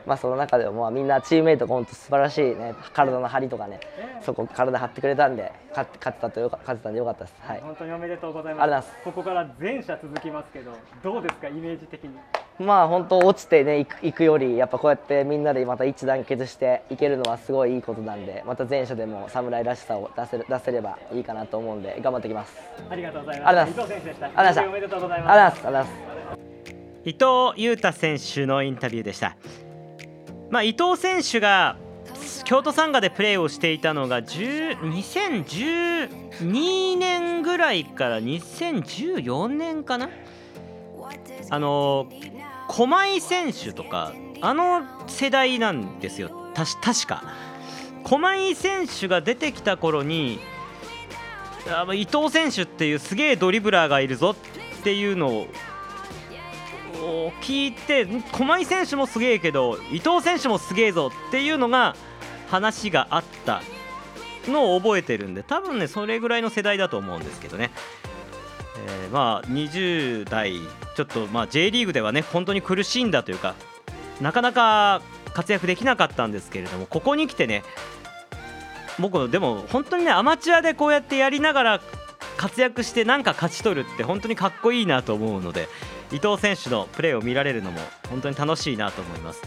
[0.06, 3.80] まあその中でもまあみんなチームメイトが本当素晴らしいね体の張りとかね、
[4.22, 8.90] そこ体張ってくれたんで勝勝てたとよか勝てたんでよかったです、はい、本当におめでとうございます。
[9.04, 10.72] ここから全社続きますけど
[11.02, 12.12] どうですかイメージ的に？
[12.58, 22.56] まあ本当落ちてね行く行くよりやっぱこうやってみんなでまた一致団結していけるのはすごいいいことなんでまた全社でも侍らしさを出せる出せればいいかなと思うんで頑張ってきます。
[22.88, 23.70] ありがとうございます。
[23.70, 24.26] 伊藤選手でした。
[24.26, 24.44] ありが
[24.88, 25.62] とうございます。
[27.04, 29.36] 伊藤裕太選手のインタビューでした。
[30.50, 31.76] まあ伊藤選手が
[32.44, 40.08] 京都サンガでプレーをしていたのが2012年ぐらいから2014年かな。
[41.50, 42.08] あの
[42.68, 46.30] 狛江選手とかあの世代なんですよ。
[46.54, 47.22] 確か。
[48.04, 50.38] 狛江選手が出てきた頃に
[51.94, 55.46] 伊藤選手っていうすげえドリブラーがいるぞっていうのを
[57.42, 61.96] 聞いて狛江選手もすげえけど伊藤選手もすげえぞっていうのが
[62.48, 63.62] 話があった
[64.46, 67.72] のを覚えてるんで多分ねそれぐらいの世代だと思うんですけどね、
[68.78, 70.54] えー、まあ20代
[70.96, 73.54] ちょっとまあ J リーグではね本当に苦しんだというか
[74.20, 75.02] なかなか
[75.34, 77.62] 活躍できなかったんですけれどもここに来てね
[78.98, 81.80] 僕でも本当にねアマチュアでこうやってやりながら
[82.36, 85.68] 活躍してなんか勝ち取るって本当にかっこいいなと思うので
[86.12, 89.42] 伊藤選手のプレーを見られるのも本当に楽しいなと思います。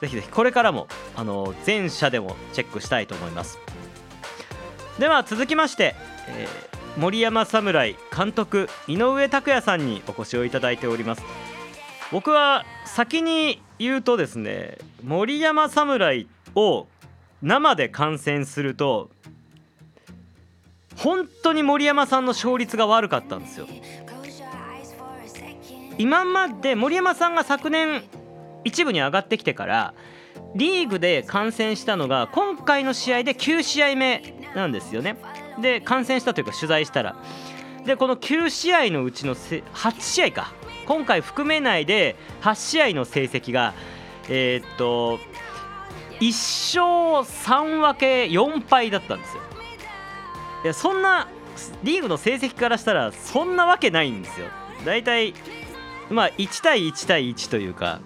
[0.00, 3.58] ぜひぜひこれからもあの全社でもチェックしたいと思います。
[4.98, 5.94] では続きまして、
[6.28, 11.22] えー森山侍監督井上拓也さんにお越しをいただいております。
[12.10, 16.86] 僕は先に言うとですね森山侍を
[17.42, 19.10] 生で観戦すると
[20.96, 23.66] 本当に森山さんの勝率が悪かったんですよ。
[25.98, 28.02] 今まで森山さんが昨年
[28.64, 29.94] 一部に上がってきてから
[30.54, 34.22] リーグで観戦したのが今回の試合で9試合目
[34.54, 35.16] なんですよね。
[35.60, 37.16] で観戦したというか取材したら。
[37.84, 40.52] でこの9試合のうちの8試合か。
[40.86, 43.74] 今回含めないで8試合の成績が
[44.28, 45.18] えー、っと
[46.20, 49.42] 1勝3分け4敗だったんですよ。
[50.64, 51.28] いやそんな
[51.82, 54.46] リーグの成績からしたらそんなわけないんですよ。
[54.84, 55.34] 大体
[56.10, 58.00] まあ1対1対1というか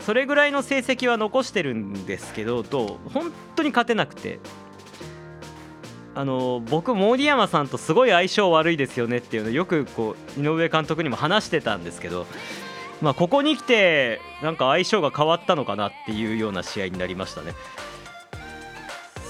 [0.00, 4.40] それぐらいの成績は残してるんですけどと本当に勝てなくて。
[6.18, 12.26] あの僕森山さんとすごい相性悪いですよねっていうのをよくこう井上監督にも話してたんですけど、
[13.00, 17.52] まあ、ここに来てなんか相性が変わったのかなっていうような試合になりましたね。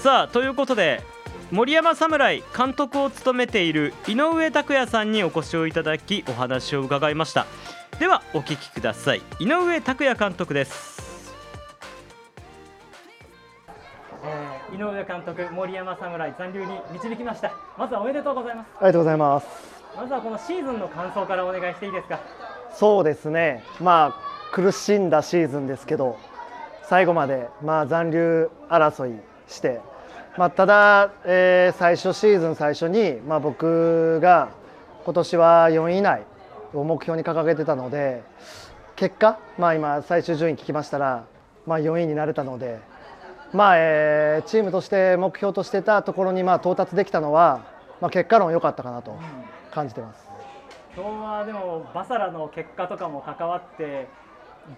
[0.01, 1.03] さあということで
[1.51, 7.45] 森山侍監督を務めている井上拓也さんにお越しをいただきお話を伺いました。
[7.99, 9.21] ではお聞きください。
[9.39, 11.08] 井上拓也監督です。
[14.23, 17.51] えー、井上監督、森山侍残留に導きました。
[17.77, 18.67] まずはおめでとうございます。
[18.77, 19.47] ありがとうございます。
[19.95, 22.19] まずはこのシーズンの感想からお願いしていいですか？
[22.71, 23.63] そうですね。
[23.79, 26.17] まあ苦しんだシーズンですけど、
[26.83, 29.79] 最後までまあ残留争いして、
[30.37, 34.49] まあただ、えー、最初シーズン最初にまあ僕が
[35.05, 36.23] 今年は4位以内
[36.73, 38.23] を目標に掲げてたので、
[38.95, 41.25] 結果まあ今最終順位聞きましたら
[41.65, 42.88] まあ4位になれたので。
[43.53, 47.61] まあえー、チームとして目標としてたところにまあ到達できたのは、
[47.99, 49.17] まあ、結果論良かったかなと
[49.71, 50.27] 感じてます、
[50.95, 54.07] 今日はでもバサラの結果とかも関わって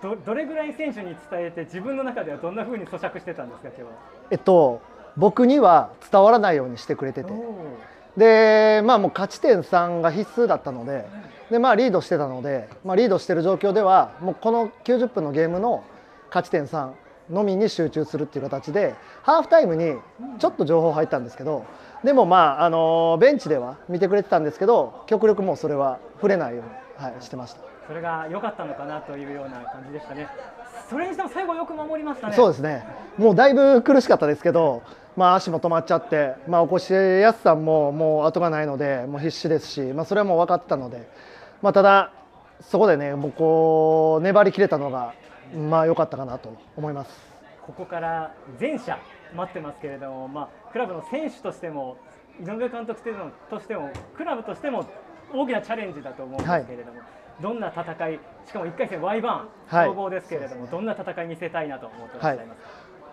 [0.01, 3.89] どどれぐらい選手に伝えて自分の中ではどんなふうに咀嚼してたんですか今日は？
[4.31, 4.81] えっと
[5.17, 7.31] 僕には伝わらないようにしてくれてて。
[8.17, 11.05] でまあもう勝ち点3が必須だったので
[11.49, 15.85] で、まあ、リードしてたので、まあ、リードしてる状況ではもうこの90分のゲームの
[16.27, 16.91] 勝ち点3
[17.31, 19.95] のみに集中するっていう形でハーフタイムに
[20.39, 21.65] ちょっと情報入ったんですけど
[22.03, 27.61] でもまああのベンチでは見てくれてたんですけど極力もうそれは触れないように、はい、してました。
[27.87, 30.27] それが良かったのかなというような感じでしたね。
[30.89, 32.35] それにしても最後よく守りましたね。
[32.35, 32.85] そうですね。
[33.17, 34.83] もうだいぶ苦しかったですけど
[35.15, 41.09] まあ足も止まっちゃってまあ起こしやすさももう後がないのでもう必死ですしまあそれはもう分かってたので
[41.61, 42.11] まあただ
[42.61, 45.13] そこでねもうこう粘りきれたのが
[45.55, 47.31] まあ良かったかなと思います。
[47.65, 48.97] ここから全社
[49.35, 51.97] 待ってますけれども、まあ、クラブの選手としても
[52.39, 53.01] 井上監督
[53.49, 54.85] としてもクラブとしても
[55.33, 62.57] 大きなチャレンジだと思うんですけれども、はい、どんな戦いしかも1回戦 Y バン総合ですけれども、はい、どんな戦い見せたいなと思ってらっしゃいます、はい、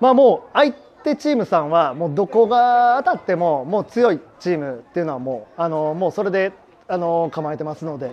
[0.00, 0.72] まあ、もう相
[1.04, 6.52] 手チームさんはもうどこが当たってももう強いチームっていうのはもうあのもうそれで
[6.88, 8.12] あの構えてますので、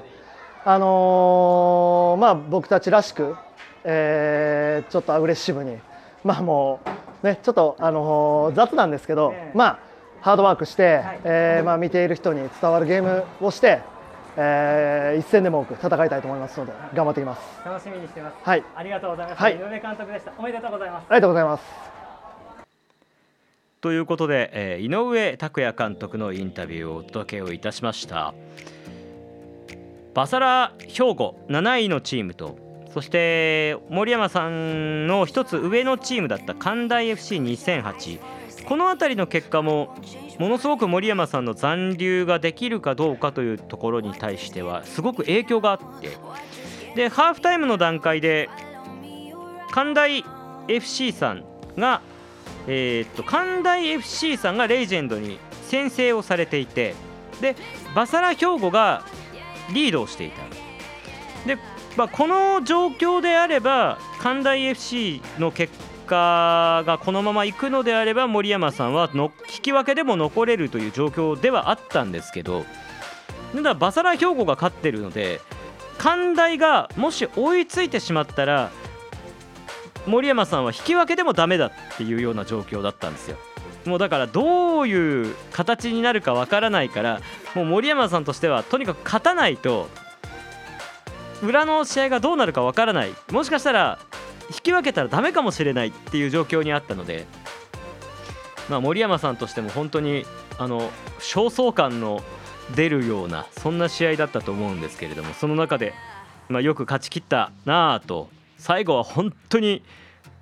[0.65, 3.37] あのまあ、僕たちらしく
[3.85, 5.77] えー、ちょっとアグレッシブに、
[6.23, 6.81] まあも
[7.23, 9.79] うね、ちょっと、あのー、雑なんですけど、まあ、
[10.21, 13.81] ハードワークして、はい、えー、まあ、見ている人に伝わるゲームをして、
[14.37, 17.41] えー、一戦でも多く戦いたいと思いますので頑張っていきます。
[17.65, 18.35] 楽しみにしてます。
[18.43, 18.63] はい。
[18.75, 20.33] ありがとうございます、はい、井上監督でした。
[20.37, 21.05] おめでとうございます。
[21.09, 21.63] ありがとうございます。
[23.81, 28.33] ということで、えー、井上拓也監督のインタビューをお届けをいたしました。
[30.13, 32.64] バサラ兵庫7位のチームと
[32.95, 38.21] そして森山さんの一つ上のチームだった関大 FC2008
[38.65, 39.93] この辺りの結果も
[40.39, 46.11] ものすごく森山さんの残留ができるかどうかというところに対してはすごく影響があって。
[46.95, 48.49] でハーフタイムの段階で
[49.71, 50.23] 関大
[50.69, 51.43] FC さん
[51.77, 51.99] が
[52.65, 56.95] えー、っと関大 FC さんがレジェンドに先制をされていて
[57.41, 57.57] で
[57.93, 59.03] バサラ兵庫が
[59.73, 60.43] リードをしていた。
[61.45, 61.57] で
[61.97, 65.73] まあ、この状況であれば関大 FC の結
[66.05, 72.65] 果がこのままいくのであれば森山さんはの引き分けでも残れるという状況ではあったんですけど
[73.55, 75.39] ただバサラ兵庫が勝ってるので
[75.97, 78.71] 関大がもし追いついてしまったら
[80.05, 83.37] 森山さんは引き分けでもダメだっていうような状況だったんですよ。
[83.85, 87.21] もうだからどういう形になるかわからないから
[87.53, 89.89] もう森山さんとしてはとにかく勝たないと
[91.41, 93.99] 裏の試合がどうなるかわからないもしかしたら
[94.49, 97.25] 引き分けたらダメかもしれないっていう状況にあったので、
[98.69, 100.25] まあ、森山さんとしても本当に
[100.57, 100.81] あの
[101.19, 102.21] 焦燥感の
[102.75, 105.93] 出るようなそんな試合だったと思うんですけれどもその中で、
[106.49, 109.83] まあ、よく勝ち切ったなあと最後は本当に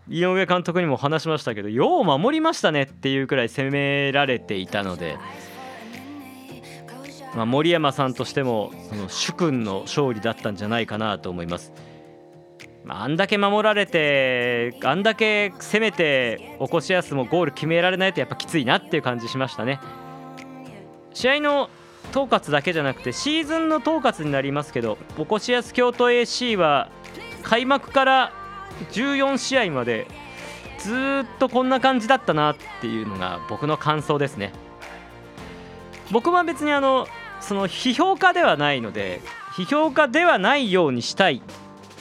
[0.09, 5.17] 井上監督にも話しましたけどよう守りましたねっていうくらい攻められていたので。
[7.35, 11.73] まあ、森山さんとしてもその主君の勝利だったんじゃないかなと思います。
[12.83, 19.79] まあ、んだけ守られてあんだけ攻めて起こしやすもゴール決められないとやっぱきついなっていう感じしましたね。
[21.13, 21.69] 試合の
[22.11, 26.89] 統括だけじゃなくてシーズンの統括になりますけど起こしやす京都 AC は
[27.43, 28.33] 開幕から
[28.91, 30.07] 14試合まで
[30.79, 34.51] ずっとこんな感じだったなっていうのが僕の感想ですね。
[36.11, 37.07] 僕は別にあの
[37.43, 39.21] その批評家ではないので
[39.55, 41.41] 批評家ではないようにしたい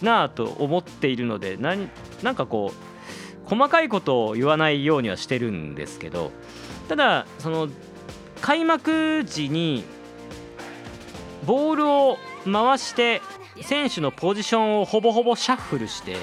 [0.01, 1.90] なと思っているのでなん
[2.22, 6.30] なんかこう細かいことを言わないようにはしてるんですけど
[6.88, 7.68] ただその
[8.40, 9.84] 開幕時に
[11.45, 13.20] ボールを回して
[13.62, 16.16] 選手のポジションをほぼほぼシャッフルして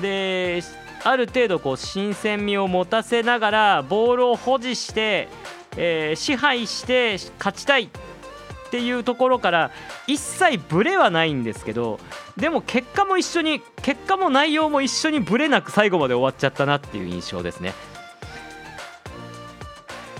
[0.00, 0.62] で
[1.04, 5.28] ある程度こう新鮮味を持たせながらボールを保持して、
[5.76, 7.88] えー、支配して勝ちたいっ
[8.70, 9.70] ていうところから
[10.06, 12.00] 一切ブレはないんですけど
[12.36, 17.72] でも結果も一緒に結果も内容も一緒にブレなく最後まで終わっちゃったなっていう印象ですね。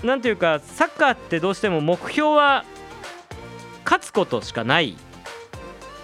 [0.03, 2.65] なんていうかサッカーってどうしても目標は
[3.83, 4.95] 勝つことしかない。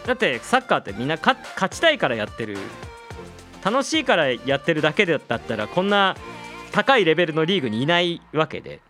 [0.05, 1.37] だってサッカーってみんな勝
[1.69, 2.57] ちたいからやってる。
[3.63, 6.17] 楽しいからやってるだけだったらこんな
[6.73, 8.81] 高いレベルのリーグにいないわけで。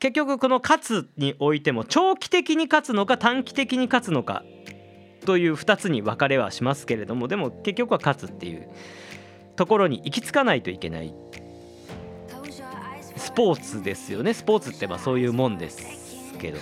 [0.00, 4.42] 結局この勝つにおいても長期的に勝つのか短期的に勝つのか
[5.26, 8.68] という2つに分かれはしますけれどもでも結局は勝つっていう
[9.56, 11.14] ところに行き着かないといけない
[13.16, 15.84] スポーツですよねスポーツってまあそういうもんです
[16.38, 16.58] けど。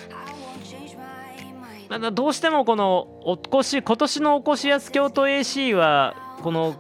[2.13, 6.77] どうしてもこのおこし今年のおこしやす京都 AC はこの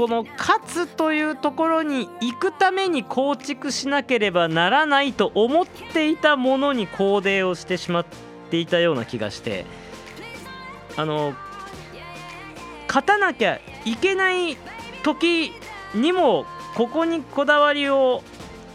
[0.00, 8.06] この勝つというところに行くために構築しなければならないと思っていたものにコーデをしてしまっ
[8.50, 9.66] ていたような気がして
[10.96, 11.34] あの
[12.88, 14.56] 勝たなきゃいけない
[15.02, 15.52] 時
[15.94, 16.46] にも
[16.76, 18.22] ここにこだわりを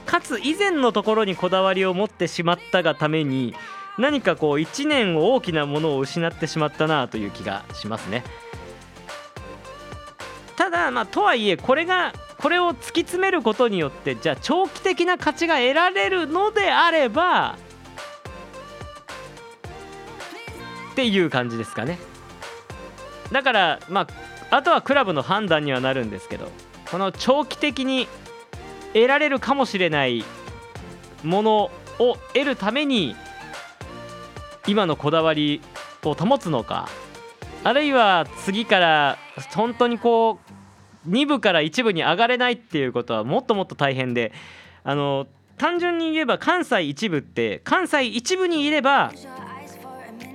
[0.06, 3.56] かつ以前のところにこだわりを持ってしまったがために
[3.98, 8.24] 何かこう1年を大きなものを失ってしまったなという気がしますね。
[10.56, 17.58] ただまあとはいえこれがこれを突き詰めることによってじゃあ長期的な価値が得られるのであれば
[20.92, 22.00] っていう感じですかね。
[23.32, 24.08] だからま
[24.52, 26.50] ああとはクラブの判断にはなるんですけど
[26.90, 28.08] この長期的に
[28.94, 30.24] 得られるかもしれない
[31.24, 33.16] ものを得るために
[34.68, 35.62] 今のこだわり
[36.04, 36.88] を保つのか
[37.64, 39.18] あるいは次から
[39.54, 40.45] 本当にこう
[41.08, 44.32] 2部から1部に上がれないっていうことはもっともっと大変で
[44.84, 45.28] あの
[45.58, 49.12] 単純に言えば関西1部って関西1部にいれば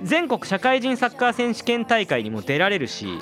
[0.03, 3.19] 全国社会人サッカー選手権大会にも出られるし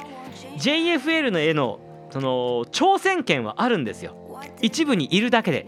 [0.58, 1.80] JFL の絵の
[2.12, 4.16] その挑戦権はあるんですよ。
[4.62, 5.68] 一部にいるだけで。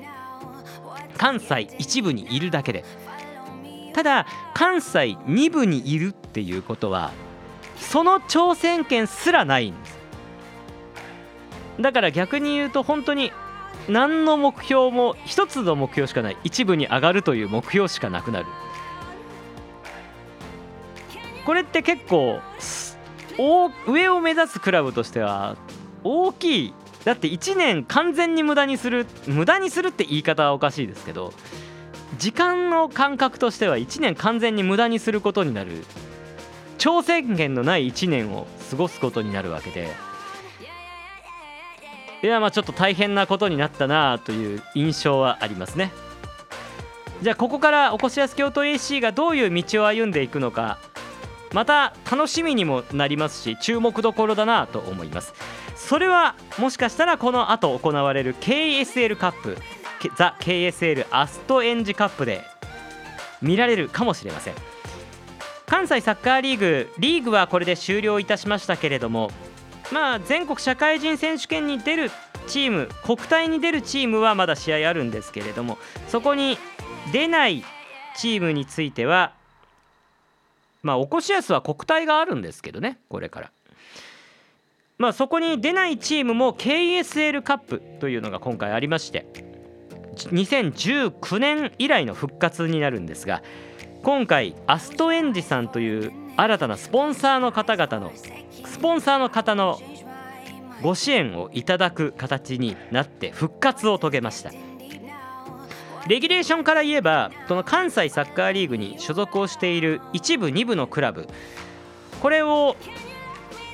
[1.17, 2.83] 関西一部にいるだけで。
[3.93, 7.11] ただ関西2部にいるっていうことは
[7.77, 9.90] その挑戦権すらないんです。
[11.81, 13.31] だから逆に言うと本当に
[13.87, 16.37] 何の目標も一つの目標しかない。
[16.43, 18.45] 一部に上がるという目標しかなくなる。
[21.45, 22.39] これって結構
[23.87, 25.55] 上を目指すクラブとしては
[26.03, 26.73] 大きい。
[27.03, 31.33] だって1年完全に無駄にする無駄にするって言い方はおかしいですけど
[32.19, 35.83] 時間の感覚としては1年完全に無駄にすることになる。
[36.77, 40.10] 挑戦権のない1年を過ごすことになるわけで。
[42.23, 45.91] いやまあちょっと大変なことになったなという印象はありますね。
[47.21, 50.79] じゃあここからおこしやす京都 AC がどういう道を歩んでいくのか
[51.53, 55.33] また楽しみにもなりますし注目どころだなと思います。
[55.75, 59.57] それはもしかしたらこの後行われる KSL カップ
[60.15, 62.43] ザ・ KSL アストエンジカップで
[63.41, 64.53] 見られるかもしれません。
[65.65, 69.31] 関西サッカーリーグリーグはこれで終了いたしましたけれども
[69.91, 72.11] まあ全国社会人選手権に出る
[72.47, 75.77] チーム国体に出るチームはまだ試合あるんですけれども
[76.07, 76.57] そこに
[77.11, 77.63] 出ない
[78.15, 79.33] チームについては
[80.81, 83.51] まあおこしやすは国体があるんですけどねこれから。
[84.97, 89.25] まあそこに出ないチームも KSL カップというのが今回ありまして
[90.15, 93.41] 2019年以来の復活になるんですが
[94.03, 98.11] 今回アストエンジさんという新たなスポンサーの方々の
[98.65, 99.79] スポンサーの方の
[100.81, 104.51] ご支援をいただく形になって復活を遂げました。
[106.07, 111.27] レギュレーションから言えばこの関西サッカーリーグに所属をしている1部2部のクラブ
[112.21, 112.75] これを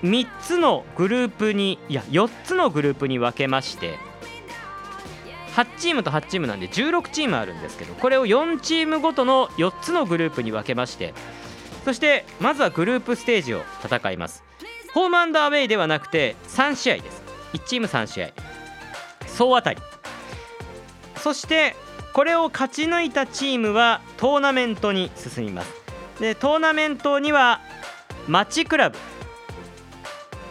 [0.03, 3.97] 3つのグループにいや4つのグループに分けまして
[5.55, 11.13] 8チームと8チームなんで16チームあるんですけどこれを4チームごとの4つのグループに分けまして
[11.85, 14.43] そしてまずはグループステージを戦います。
[14.93, 17.21] ホームアンドアウェイではなくて3試合です。
[17.53, 18.29] 1チーム3試合。
[19.27, 19.81] 総当たり。
[21.17, 21.75] そして
[22.13, 25.71] これを勝ち抜いたチームはトーナメントに進みます。
[26.19, 27.61] でトーナメントには
[28.27, 28.97] 町クラブ。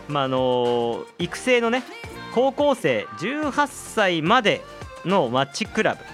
[0.09, 1.83] まあ、あのー、育成のね
[2.35, 4.63] 高校生18歳まで
[5.05, 6.05] のマッチクラブ。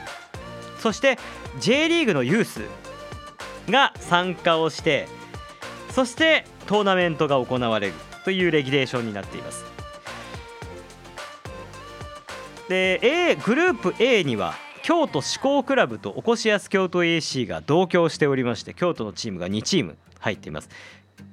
[0.79, 1.19] そして
[1.59, 2.82] J リーグのユース。
[3.69, 5.09] が参加をして
[5.91, 7.95] そしてトーナメントが行われる
[8.25, 9.65] というレギュレーションになっています。
[12.69, 20.71] で A グループ A には京都志向クラブとおこしやす京都 AC が同居しておりまして京都のチームが2チーム入っています。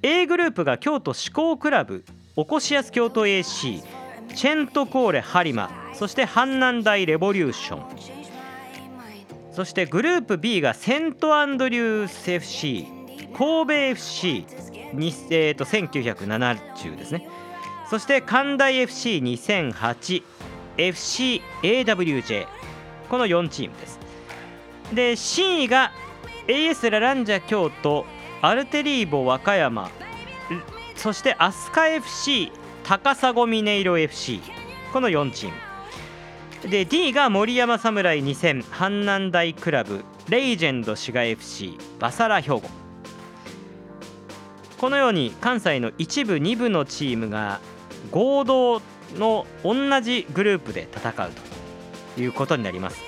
[0.02, 2.04] A グループが京都志向クラブ
[2.36, 3.82] おこしやす京都 AC
[4.36, 8.19] チェントコーレ播磨そして阪南大レボリューション。
[9.60, 12.88] そしてグループ B がセントアンドリュース FC
[13.38, 14.46] 神戸 FC
[14.94, 17.28] に、えー、と1970ですね。
[17.90, 20.24] そして関大 FC2008
[20.78, 22.48] FCAWJ
[23.10, 24.00] この4チームです。
[24.94, 25.92] で C が
[26.48, 28.06] AS ラランジャ京都
[28.42, 29.92] アルテリーボ和歌山
[30.96, 32.54] そして飛鳥 FC
[32.86, 34.40] 高砂ミネイロ FC
[34.94, 35.69] この4チーム。
[36.68, 42.64] で D が森山侍2000阪南大クラブレイジェンド滋賀 FC バサラ兵庫。
[44.78, 47.60] このように関西の一部2部のチームが
[48.12, 48.82] 合同
[49.16, 51.32] の同じグループで戦う
[52.16, 53.02] ということになります。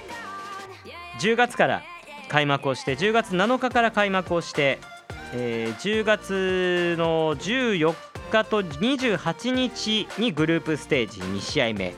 [1.20, 1.84] 10月から
[2.30, 4.80] 開幕をして10月7日から開幕をして
[5.34, 7.96] えー、10月の14
[8.32, 11.94] 日と28日にグループステージ2試合目。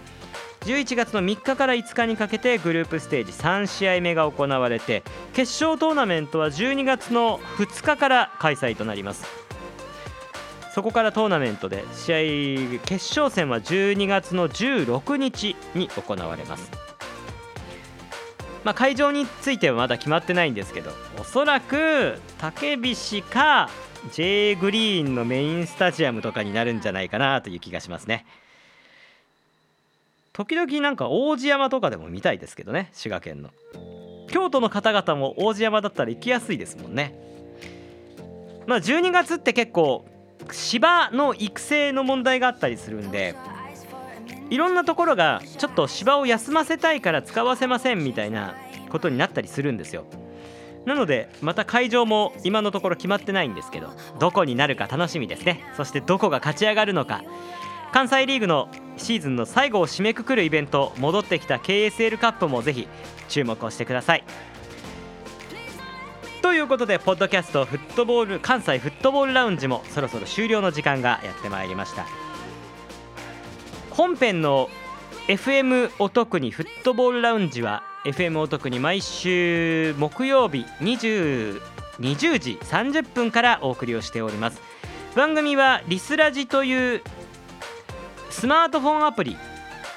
[0.64, 5.04] 11月の3日から5日にかけてグループステージ3試合目が行われて
[5.34, 9.26] 決勝トーナメントは12月の2日から開催となります。
[10.74, 16.72] そこからトーナメントで試合決勝戦は12月の16日に行われます。
[18.64, 23.70] まあ、会場についてはまだ決まってないんですけどおそらく竹菱か
[24.14, 28.26] J グリーンのメインスタジアムとかになるんじゃないかなという気がしますね。
[30.34, 33.52] 時々なんか王子山とかでも見たいですけどね滋賀県の。
[34.28, 37.16] 京都の方々も王子山だったら行きやすいですもんね。
[38.66, 40.06] まあ12月って結構
[40.52, 43.36] 芝の育成の問題があったりするんで
[44.50, 48.56] いろんなところがちょっと芝を休ませたいから使わせませんみたいな
[48.90, 50.06] ことになったりするんですよ。
[50.86, 55.64] なのでまた会場も今のところ決まってないんですけどどこになるか楽しみですね。
[55.78, 57.24] そしてどこが勝ち上がるのか。
[57.94, 62.88] 関西リーグのシーズンの最後を締めくくるイベント戻ってきた KSL カップもぜひ
[63.30, 64.24] 注目をしてください。
[66.42, 72.08] ということでポッドキャストフットボール関西フットボールラウンジもそろそろ終了の時間がやってまいりました。
[73.92, 74.70] 本編の
[75.28, 81.62] FM お得にフットボールラウンジは FM お得に毎週木曜日20
[82.00, 84.60] 20時30分からお送りをしております。
[85.16, 87.04] 番組はリスラジという
[88.34, 89.38] スマートフォンアプリ。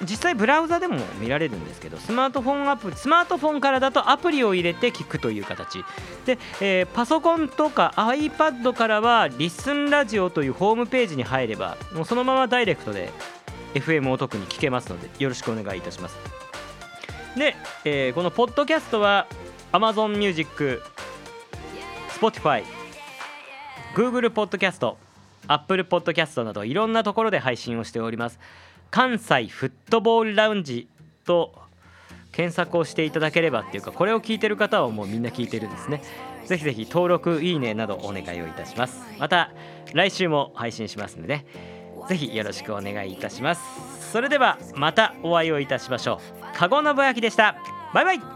[0.02, 5.82] 実際ブラウザでも見られるんですけどスマートフォンアプリスマートフォンからだとアプリを入れて聞くという形。
[6.26, 13.10] で、えー、パソコンとか iPad からはリスンラジオというホームページに入ればもうそのままダイレクトで
[13.74, 16.16] FM を特に聞けますのでよろしくお願いいたします。
[17.36, 19.26] で、えー、このポッドキャストは
[19.72, 20.82] Amazon Music
[22.20, 22.64] Spotify
[23.94, 24.98] Google ポッドキャスト
[25.48, 28.38] Apple ポッドキャストなどいろんなところで配信をしております。
[28.90, 30.88] 関西フットボールラウンジ
[31.24, 31.54] と
[32.32, 36.02] 検索をしていただければっていうかこれを聞いてる方はもうみんな聞いてるんですね。
[36.44, 39.02] ぜひぜひ登録いいねなどお願いをいたします。
[39.18, 39.50] また
[39.92, 41.46] 来週も配信しますのでね
[42.08, 43.62] ぜひよろしくお願いいたします。
[44.12, 46.20] それではまたお会いをいたしましょ
[46.54, 46.56] う。
[46.56, 47.56] 加護信明でした。
[47.92, 48.35] バイバイ。